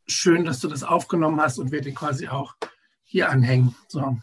[0.07, 2.55] schön, dass du das aufgenommen hast und werde quasi auch
[3.03, 3.75] hier anhängen.
[3.87, 4.17] So.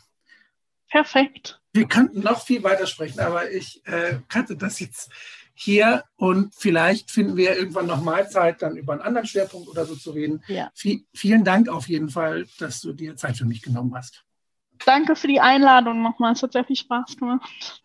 [0.88, 1.60] Perfekt.
[1.72, 5.10] Wir könnten noch viel weiter sprechen, aber ich äh, kannte das jetzt
[5.54, 9.94] hier und vielleicht finden wir irgendwann nochmal Zeit, dann über einen anderen Schwerpunkt oder so
[9.94, 10.42] zu reden.
[10.48, 10.70] Ja.
[10.74, 14.24] V vielen Dank auf jeden Fall, dass du dir Zeit für mich genommen hast.
[14.86, 16.32] Danke für die Einladung nochmal.
[16.32, 17.82] Es hat sehr viel Spaß gemacht.